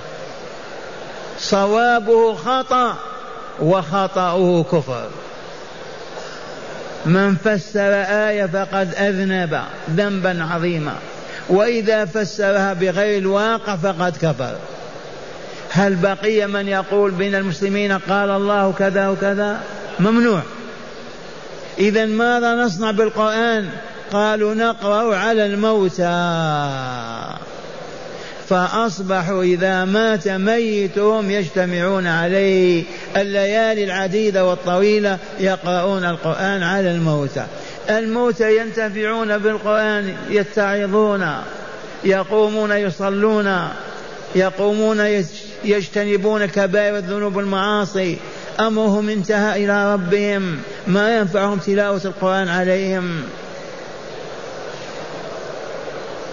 صوابه 1.40 2.36
خطأ 2.36 2.96
وخطأه 3.60 4.64
كفر. 4.64 5.10
من 7.06 7.36
فسر 7.36 7.94
آية 8.04 8.46
فقد 8.46 8.96
أذنب 8.96 9.62
ذنبا 9.90 10.48
عظيما. 10.52 10.96
وإذا 11.50 12.06
فسرها 12.06 12.74
بغير 12.74 13.18
الواقع 13.18 13.76
فقد 13.76 14.18
كفر. 14.22 14.56
هل 15.74 15.96
بقي 15.96 16.48
من 16.48 16.68
يقول 16.68 17.12
بين 17.12 17.36
المسلمين 17.36 17.92
قال 17.92 18.30
الله 18.30 18.74
كذا 18.80 19.10
وكذا؟ 19.10 19.62
ممنوع. 20.00 20.42
إذا 21.80 22.06
ماذا 22.06 22.56
نصنع 22.56 22.92
بالقرآن؟ 22.92 23.70
قالوا 24.12 24.54
نقرأ 24.54 25.16
على 25.16 25.46
الموتى. 25.46 26.42
فأصبحوا 28.50 29.44
إذا 29.44 29.86
مات 29.86 30.28
ميتهم 30.28 31.32
يجتمعون 31.32 32.08
عليه. 32.08 32.84
الليالي 33.18 33.84
العديدة 33.84 34.46
والطويلة 34.46 35.18
يقرؤون 35.40 36.06
القرآن 36.06 36.64
على 36.64 36.92
الموتى. 36.92 37.46
الموتى 37.90 38.58
ينتفعون 38.58 39.38
بالقرآن 39.38 40.16
يتعظون 40.30 41.32
يقومون 42.04 42.72
يصلون 42.72 43.68
يقومون 44.36 45.00
يجتنبون 45.66 46.46
كبائر 46.46 46.98
الذنوب 46.98 47.36
والمعاصي. 47.36 48.18
أمرهم 48.60 49.10
انتهى 49.10 49.66
إلى 49.66 49.94
ربهم. 49.94 50.58
ما 50.88 51.18
ينفعهم 51.18 51.58
تلاوة 51.58 52.02
القرآن 52.06 52.48
عليهم. 52.48 53.24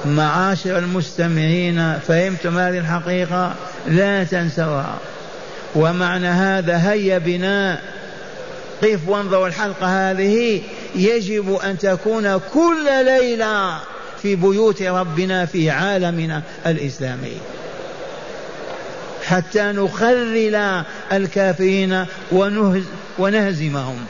معاشر 0.05 0.79
المستمعين 0.79 1.99
فهمتم 1.99 2.59
هذه 2.59 2.79
الحقيقة؟ 2.79 3.55
لا 3.87 4.25
تنسوها. 4.25 4.99
ومعنى 5.75 6.29
هذا 6.29 6.91
هيا 6.91 7.19
بنا. 7.19 7.79
قف 8.83 9.09
وانظر 9.09 9.47
الحلقة 9.47 10.11
هذه. 10.11 10.63
يجب 10.97 11.55
أن 11.65 11.79
تكون 11.79 12.41
كل 12.55 13.05
ليلة 13.05 13.79
في 14.23 14.37
بيوت 14.37 14.83
ربنا 14.83 15.47
في 15.47 15.71
عالمنا 15.71 16.43
الإسلامي. 16.67 17.58
حتى 19.29 19.63
نخرل 19.63 20.85
الكافرين 21.13 22.07
ونهزمهم. 23.19 24.07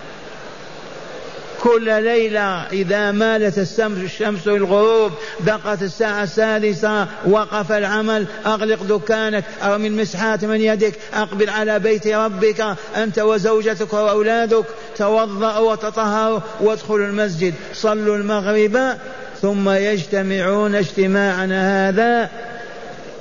كل 1.63 2.03
ليلة 2.03 2.67
إذا 2.73 3.13
مالت 3.13 3.59
الشمس 3.59 3.99
الشمس 3.99 4.47
للغروب 4.47 5.13
دقت 5.41 5.83
الساعة 5.83 6.23
السادسة 6.23 7.07
وقف 7.27 7.73
العمل 7.73 8.27
أغلق 8.47 8.83
دكانك 8.83 9.45
أو 9.63 9.79
من 9.79 9.97
مسحات 9.97 10.45
من 10.45 10.61
يدك 10.61 10.95
أقبل 11.15 11.51
على 11.51 11.79
بيت 11.79 12.07
ربك 12.07 12.77
أنت 12.97 13.19
وزوجتك 13.19 13.93
وأولادك 13.93 14.65
توضأوا 14.97 15.73
وتطهروا 15.73 16.41
وادخلوا 16.61 17.07
المسجد 17.07 17.55
صلوا 17.75 18.17
المغرب 18.17 18.97
ثم 19.43 19.71
يجتمعون 19.71 20.75
اجتماعنا 20.75 21.89
هذا 21.89 22.31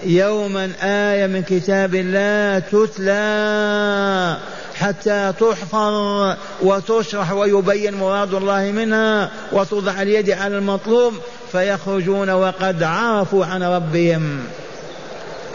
يوما 0.04 0.72
آية 0.84 1.28
من 1.28 1.44
كتاب 1.44 1.96
الله 1.96 2.60
تتلى 2.60 4.38
حتى 4.76 5.34
تحفظ 5.40 6.36
وتشرح 6.62 7.32
ويبين 7.32 7.94
مراد 7.94 8.34
الله 8.34 8.72
منها 8.72 9.32
وتوضع 9.52 10.02
اليد 10.02 10.30
على 10.30 10.58
المطلوب 10.58 11.14
فيخرجون 11.52 12.30
وقد 12.30 12.84
عرفوا 12.84 13.46
عن 13.46 13.64
ربهم. 13.64 14.40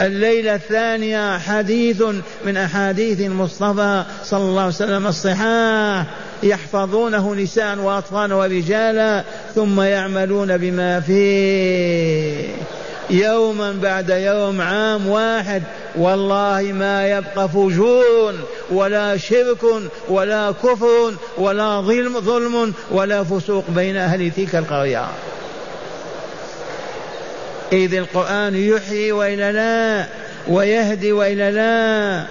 الليلة 0.01 0.55
الثانية 0.55 1.37
حديث 1.37 2.03
من 2.45 2.57
أحاديث 2.57 3.21
المصطفى 3.21 4.03
صلى 4.23 4.41
الله 4.41 4.61
عليه 4.61 4.69
وسلم 4.69 5.07
الصحاح. 5.07 6.05
يحفظونه 6.43 7.35
نساء 7.35 7.77
وأطفال 7.79 8.33
ورجالا 8.33 9.23
ثم 9.55 9.81
يعملون 9.81 10.57
بما 10.57 10.99
فيه. 10.99 12.47
يوما 13.13 13.71
بعد 13.71 14.09
يوم 14.09 14.61
عام 14.61 15.07
واحد 15.07 15.63
والله 15.95 16.61
ما 16.61 17.07
يبقى 17.07 17.49
فجور 17.49 18.33
ولا 18.71 19.17
شرك 19.17 19.63
ولا 20.09 20.51
كفر 20.51 21.13
ولا 21.37 21.81
ظلم 21.81 22.19
ظلم 22.19 22.73
ولا 22.91 23.23
فسوق 23.23 23.63
بين 23.69 23.97
أهل 23.97 24.31
تلك 24.31 24.55
القرية. 24.55 25.07
إذ 27.71 27.93
القرآن 27.93 28.55
يحيي 28.55 29.11
وإلا 29.11 29.51
لا 29.51 30.05
ويهدي 30.47 31.11
وإلا 31.11 31.51
لا. 31.51 32.25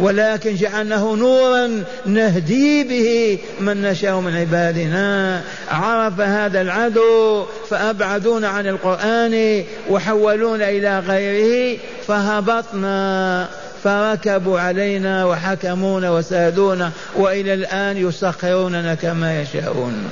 ولكن 0.00 0.54
جعلناه 0.54 1.14
نورا 1.14 1.84
نهدي 2.06 2.84
به 2.84 3.38
من 3.60 3.82
نشاء 3.82 4.20
من 4.20 4.36
عبادنا. 4.36 5.40
عرف 5.70 6.20
هذا 6.20 6.60
العدو 6.60 7.44
فأبعدونا 7.70 8.48
عن 8.48 8.66
القرآن 8.66 9.64
وحولونا 9.90 10.68
إلى 10.68 10.98
غيره 10.98 11.78
فهبطنا 12.06 13.48
فركبوا 13.84 14.60
علينا 14.60 15.24
وحكمونا 15.24 16.10
وسادونا 16.10 16.90
وإلى 17.16 17.54
الآن 17.54 17.96
يسخروننا 17.96 18.94
كما 18.94 19.40
يشاءون. 19.40 20.10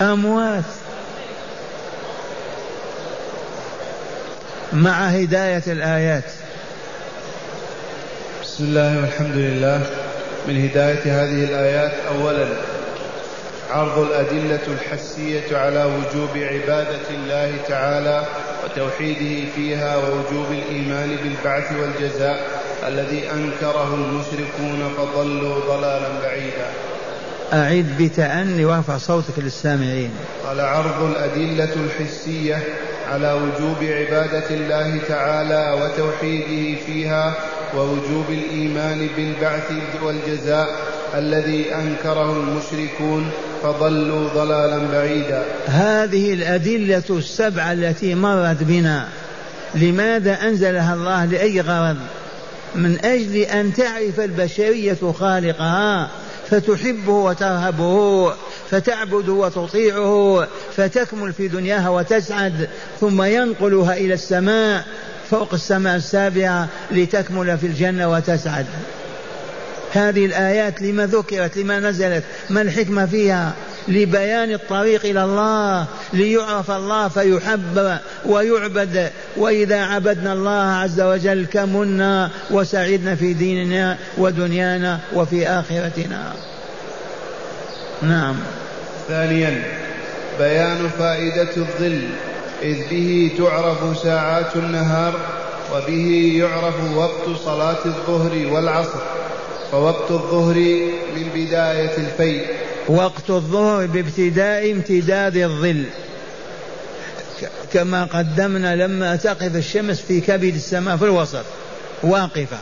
أموات. 0.00 0.64
مع 4.72 5.06
هداية 5.06 5.62
الآيات. 5.66 6.24
بسم 8.56 8.64
الله 8.64 9.00
والحمد 9.00 9.36
لله. 9.36 9.82
من 10.48 10.64
هداية 10.64 11.04
هذه 11.04 11.44
الآيات 11.44 11.92
أولا 12.08 12.46
عرض 13.70 13.98
الأدلة 13.98 14.60
الحسية 14.66 15.56
على 15.56 15.84
وجوب 15.84 16.30
عبادة 16.36 17.08
الله 17.10 17.52
تعالى 17.68 18.24
وتوحيده 18.64 19.50
فيها 19.56 19.96
ووجوب 19.96 20.46
الإيمان 20.50 21.16
بالبعث 21.22 21.72
والجزاء 21.72 22.40
الذي 22.88 23.30
أنكره 23.34 23.94
المشركون 23.94 24.94
فضلوا 24.96 25.76
ضلالا 25.76 26.08
بعيدا. 26.22 26.68
أعد 27.52 27.96
بتأني 28.00 28.64
وأرفع 28.64 28.98
صوتك 28.98 29.38
للسامعين. 29.38 30.10
قال 30.46 30.60
عرض 30.60 31.02
الأدلة 31.02 31.74
الحسية 31.84 32.62
على 33.12 33.32
وجوب 33.32 33.76
عبادة 33.82 34.50
الله 34.50 34.98
تعالى 35.08 35.82
وتوحيده 35.82 36.80
فيها 36.86 37.34
ووجوب 37.76 38.24
الإيمان 38.30 39.08
بالبعث 39.16 39.72
والجزاء 40.02 40.68
الذي 41.14 41.74
أنكره 41.74 42.32
المشركون 42.32 43.30
فضلوا 43.62 44.28
ضلالا 44.28 44.78
بعيدا. 44.92 45.44
هذه 45.66 46.34
الأدلة 46.34 47.04
السبعة 47.10 47.72
التي 47.72 48.14
مرت 48.14 48.62
بنا. 48.62 49.08
لماذا 49.74 50.32
أنزلها 50.32 50.94
الله 50.94 51.24
لأي 51.24 51.60
غرض؟ 51.60 51.96
من 52.74 53.04
أجل 53.04 53.36
أن 53.36 53.72
تعرف 53.72 54.20
البشرية 54.20 55.12
خالقها 55.18 56.10
فتحبه 56.50 57.12
وترهبه 57.12 58.32
فتعبده 58.70 59.32
وتطيعه 59.32 60.48
فتكمل 60.76 61.32
في 61.32 61.48
دنياها 61.48 61.88
وتسعد 61.88 62.68
ثم 63.00 63.22
ينقلها 63.22 63.96
إلى 63.96 64.14
السماء 64.14 64.84
فوق 65.30 65.54
السماء 65.54 65.96
السابعة 65.96 66.68
لتكمل 66.90 67.58
في 67.58 67.66
الجنة 67.66 68.10
وتسعد. 68.10 68.66
هذه 69.92 70.26
الآيات 70.26 70.82
لما 70.82 71.06
ذكرت 71.06 71.56
لما 71.56 71.80
نزلت 71.80 72.24
ما 72.50 72.62
الحكمة 72.62 73.06
فيها؟ 73.06 73.52
لبيان 73.88 74.52
الطريق 74.52 75.04
إلى 75.04 75.24
الله 75.24 75.86
ليعرف 76.12 76.70
الله 76.70 77.08
فيحب 77.08 77.98
ويعبد. 78.26 79.10
وإذا 79.36 79.84
عبدنا 79.84 80.32
الله 80.32 80.62
عز 80.62 81.00
وجل 81.00 81.46
كمنا 81.46 82.30
وسعدنا 82.50 83.14
في 83.14 83.32
ديننا 83.32 83.96
ودنيانا 84.18 85.00
وفي 85.14 85.48
آخرتنا. 85.48 86.32
نعم. 88.02 88.36
ثانيا 89.08 89.62
بيان 90.38 90.88
فائدة 90.98 91.56
الظل. 91.56 92.08
إذ 92.66 92.76
به 92.90 93.30
تعرف 93.38 93.98
ساعات 94.02 94.56
النهار 94.56 95.14
وبه 95.74 96.34
يعرف 96.38 96.74
وقت 96.96 97.38
صلاة 97.44 97.84
الظهر 97.86 98.52
والعصر 98.52 98.98
فوقت 99.72 100.10
الظهر 100.10 100.54
من 101.16 101.28
بداية 101.34 101.96
الفيء. 101.96 102.46
وقت 102.88 103.30
الظهر 103.30 103.86
بابتداء 103.86 104.72
امتداد 104.72 105.36
الظل. 105.36 105.84
كما 107.72 108.04
قدمنا 108.04 108.76
لما 108.76 109.16
تقف 109.16 109.56
الشمس 109.56 110.00
في 110.00 110.20
كبد 110.20 110.54
السماء 110.54 110.96
في 110.96 111.04
الوسط. 111.04 111.44
واقفة. 112.02 112.58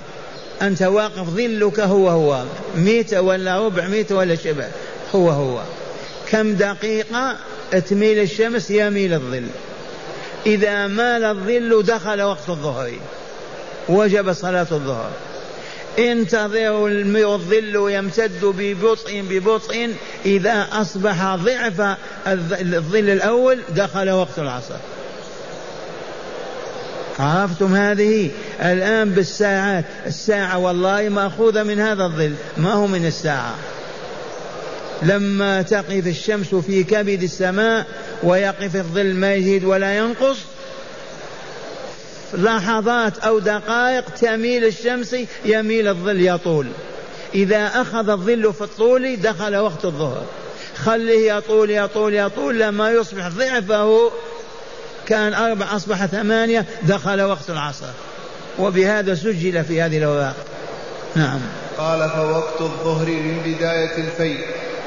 أنت 0.63 0.83
واقف 0.83 1.31
ظلك 1.31 1.81
هو 1.81 2.09
هو. 2.09 2.45
ميت 2.77 3.15
ولا 3.15 3.67
ربع 3.67 3.87
ميت 3.87 4.13
ولا 4.13 4.35
شبه. 4.35 4.67
هو 5.15 5.31
هو. 5.31 5.61
كم 6.31 6.55
دقيقة 6.55 7.37
تميل 7.89 8.19
الشمس 8.19 8.71
يميل 8.71 9.15
الظل. 9.15 9.47
إذا 10.47 10.87
مال 10.87 11.25
الظل 11.25 11.83
دخل 11.83 12.23
وقت 12.23 12.49
الظهر. 12.49 12.93
وجب 13.89 14.33
صلاة 14.33 14.67
الظهر. 14.73 15.11
انتظروا 15.99 16.89
الظل 17.35 17.91
يمتد 17.91 18.45
ببطء 18.45 19.25
ببطء. 19.31 19.95
إذا 20.27 20.67
أصبح 20.73 21.35
ضعف 21.35 21.97
الظل 22.27 23.11
الأول 23.11 23.59
دخل 23.69 24.11
وقت 24.11 24.39
العصر. 24.39 24.77
عرفتم 27.19 27.75
هذه؟ 27.75 28.31
الآن 28.61 29.11
بالساعات. 29.11 29.85
الساعة 30.07 30.59
والله 30.59 31.09
مأخوذة 31.09 31.63
من 31.63 31.81
هذا 31.81 32.05
الظل. 32.05 32.35
ما 32.57 32.73
هو 32.73 32.87
من 32.87 33.07
الساعة؟ 33.07 33.55
لما 35.03 35.63
تقف 35.63 36.07
الشمس 36.07 36.55
في 36.55 36.85
كبد 36.85 37.23
السماء 37.23 37.87
ويقف 38.25 38.77
الظل 38.77 39.15
ما 39.15 39.35
يزيد 39.35 39.65
ولا 39.65 39.97
ينقص. 39.97 40.37
لحظات 42.35 43.19
أو 43.19 43.39
دقائق 43.39 44.11
تميل 44.11 44.65
الشمس 44.65 45.17
يميل 45.45 45.89
الظل 45.89 46.27
يطول. 46.27 46.67
إذا 47.35 47.67
أخذ 47.67 48.09
الظل 48.09 48.53
في 48.53 48.61
الطول 48.61 49.17
دخل 49.17 49.57
وقت 49.57 49.85
الظهر. 49.85 50.25
خليه 50.77 51.35
يطول 51.35 51.71
يطول 51.71 52.15
يطول. 52.15 52.59
لما 52.59 52.91
يصبح 52.91 53.29
ضعفه 53.29 54.11
كان 55.07 55.35
أربع 55.35 55.77
أصبح 55.77 56.07
ثمانية 56.07 56.65
دخل 56.83 57.23
وقت 57.23 57.51
العصر. 57.51 57.91
وبهذا 58.59 59.15
سجل 59.15 59.65
في 59.65 59.83
هذه 59.83 59.99
الأوراق. 59.99 60.37
نعم. 61.17 61.41
قال 61.79 62.11
فوقت 62.11 62.61
الظهر 62.61 63.07
من 63.07 63.39
بداية 63.45 63.97
الفيء 63.97 64.45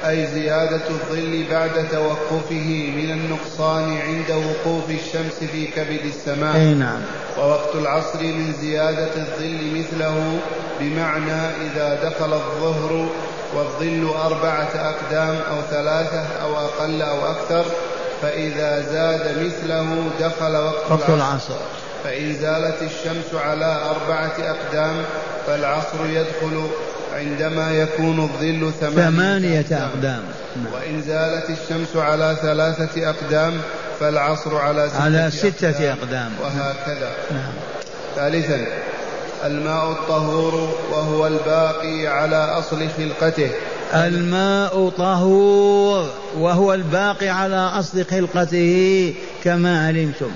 أي 0.09 0.27
زيادة 0.27 0.81
الظل 0.89 1.45
بعد 1.51 1.87
توقفه 1.91 2.91
من 2.97 3.11
النقصان 3.11 3.97
عند 3.97 4.31
وقوف 4.31 4.89
الشمس 4.89 5.49
في 5.51 5.65
كبد 5.65 6.05
السماء. 6.05 6.55
أي 6.55 6.73
نعم. 6.73 7.01
ووقت 7.39 7.75
العصر 7.75 8.23
من 8.23 8.53
زيادة 8.61 9.15
الظل 9.15 9.79
مثله 9.79 10.39
بمعنى 10.79 11.41
إذا 11.65 11.99
دخل 12.03 12.33
الظهر 12.33 13.07
والظل 13.55 14.09
أربعة 14.25 14.69
أقدام 14.75 15.35
أو 15.51 15.61
ثلاثة 15.71 16.25
أو 16.43 16.57
أقل 16.57 17.01
أو 17.01 17.31
أكثر 17.31 17.65
فإذا 18.21 18.81
زاد 18.81 19.45
مثله 19.45 20.09
دخل 20.19 20.55
وقت, 20.55 20.91
وقت 20.91 21.09
العصر. 21.09 21.55
فإن 22.07 22.33
زالت 22.41 22.81
الشمس 22.81 23.41
على 23.41 23.81
أربعة 23.89 24.33
أقدام 24.39 24.95
فالعصر 25.47 26.05
يدخل 26.05 26.67
عندما 27.13 27.71
يكون 27.71 28.19
الظل 28.19 28.71
ثمانية, 28.79 29.09
ثمانية 29.09 29.59
أقدام, 29.59 29.83
أقدام. 29.89 30.23
وإن 30.73 31.01
زالت 31.01 31.49
الشمس 31.49 31.95
على 31.95 32.37
ثلاثة 32.41 33.09
أقدام 33.09 33.57
فالعصر 33.99 34.57
على 34.57 34.89
ستة, 34.89 35.01
على 35.01 35.31
ستة 35.31 35.69
أقدام, 35.69 35.91
أقدام. 35.91 36.31
وهكذا 36.41 37.11
نعم. 37.31 37.53
ثالثا 38.15 38.65
الماء 39.45 39.91
الطهور 39.91 40.75
وهو 40.91 41.27
الباقي 41.27 42.07
على 42.07 42.37
أصل 42.37 42.87
خلقته 42.97 43.51
الماء 43.93 44.89
طهور 44.89 46.09
وهو 46.37 46.73
الباقي 46.73 47.29
على 47.29 47.55
أصل 47.55 48.05
خلقته 48.05 49.13
كما 49.43 49.87
علمتم. 49.87 50.31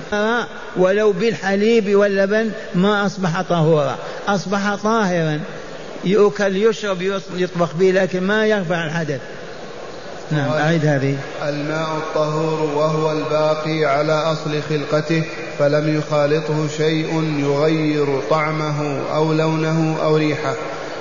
ولو 0.78 1.12
بالحليب 1.12 1.96
واللبن 1.96 2.52
ما 2.76 3.06
أصبح 3.06 3.42
طهورا. 3.42 3.98
أصبح 4.28 4.76
طاهرا. 4.76 5.40
يؤكل 6.04 6.56
يشرب 6.56 7.02
يطبخ 7.36 7.74
به 7.74 7.92
لكن 7.92 8.24
ما 8.24 8.46
يرفع 8.46 8.86
الحدث. 8.86 9.22
نعم 10.32 10.52
أعيد 10.52 10.86
هذه. 10.86 11.18
الماء 11.44 11.98
الطهور 11.98 12.62
وهو 12.76 13.12
الباقي 13.12 13.86
على 13.86 14.14
أصل 14.14 14.62
خلقته 14.70 15.24
فلم 15.60 15.98
يخالطه 15.98 16.68
شيء 16.78 17.40
يغير 17.40 18.22
طعمه 18.30 19.00
أو 19.16 19.34
لونه 19.34 19.98
أو 20.04 20.16
ريحه. 20.16 20.56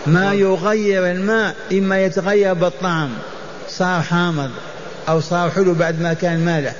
ما 0.06 0.34
يغير 0.34 1.10
الماء 1.10 1.54
إما 1.72 2.04
يتغير 2.04 2.54
بالطعم 2.54 3.10
صار 3.68 4.02
حامض 4.02 4.50
أو 5.08 5.20
صار 5.20 5.50
حلو 5.50 5.74
بعد 5.74 6.00
ما 6.00 6.12
كان 6.12 6.44
مالح 6.44 6.74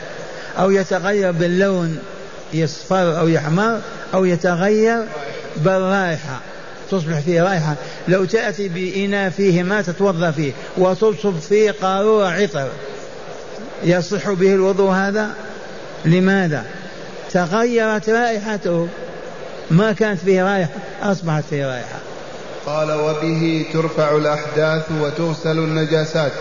أو 0.59 0.71
يتغير 0.71 1.33
باللون 1.33 1.99
يصفر 2.55 3.19
أو 3.19 3.29
يحمر 3.29 3.81
أو 4.15 4.25
يتغير 4.25 5.05
بالرائحة 5.57 6.41
تصبح 6.91 7.21
فيه 7.21 7.43
رائحة. 7.43 7.75
لو 8.09 8.25
تأتي 8.25 8.69
بإناء 8.69 9.31
فيه 9.31 9.63
ما 9.63 9.83
تتوضأ 9.83 10.31
فيه 10.31 10.53
وتصب 10.77 11.39
فيه 11.39 11.71
قارورة 11.83 12.29
عطر 12.29 12.69
يصح 13.85 14.31
به 14.31 14.55
الوضوء 14.55 14.91
هذا؟ 14.91 15.31
لماذا؟ 16.05 16.65
تغيرت 17.33 18.11
رائحته 18.11 18.89
ما 19.71 19.93
كانت 19.93 20.21
فيه 20.21 20.43
رائحة 20.43 20.71
أصبحت 21.03 21.45
فيه 21.51 21.67
رائحة. 21.67 22.00
قال 22.67 22.93
وبه 22.93 23.67
ترفع 23.73 24.17
الأحداث 24.17 24.83
وتغسل 25.01 25.59
النجاسات 25.59 26.33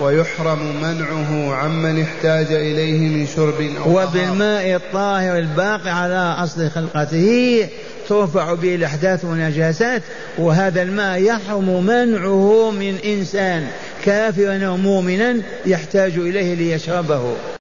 ويحرم 0.00 0.58
منعه 0.82 1.54
عمن 1.54 2.02
احتاج 2.02 2.46
إليه 2.52 3.08
من 3.08 3.26
شرب 3.26 3.70
أو 3.86 4.02
وبالماء 4.02 4.76
الطاهر 4.76 5.38
الباقي 5.38 5.90
على 5.90 6.34
أصل 6.44 6.70
خلقته 6.70 7.68
ترفع 8.08 8.54
به 8.54 8.74
الأحداث 8.74 9.24
والنجاسات 9.24 10.02
وهذا 10.38 10.82
الماء 10.82 11.22
يحرم 11.22 11.86
منعه 11.86 12.70
من 12.70 12.96
إنسان 13.04 13.66
كافرا 14.04 14.66
أو 14.66 14.76
مؤمنا 14.76 15.36
يحتاج 15.66 16.12
إليه 16.16 16.54
ليشربه. 16.54 17.34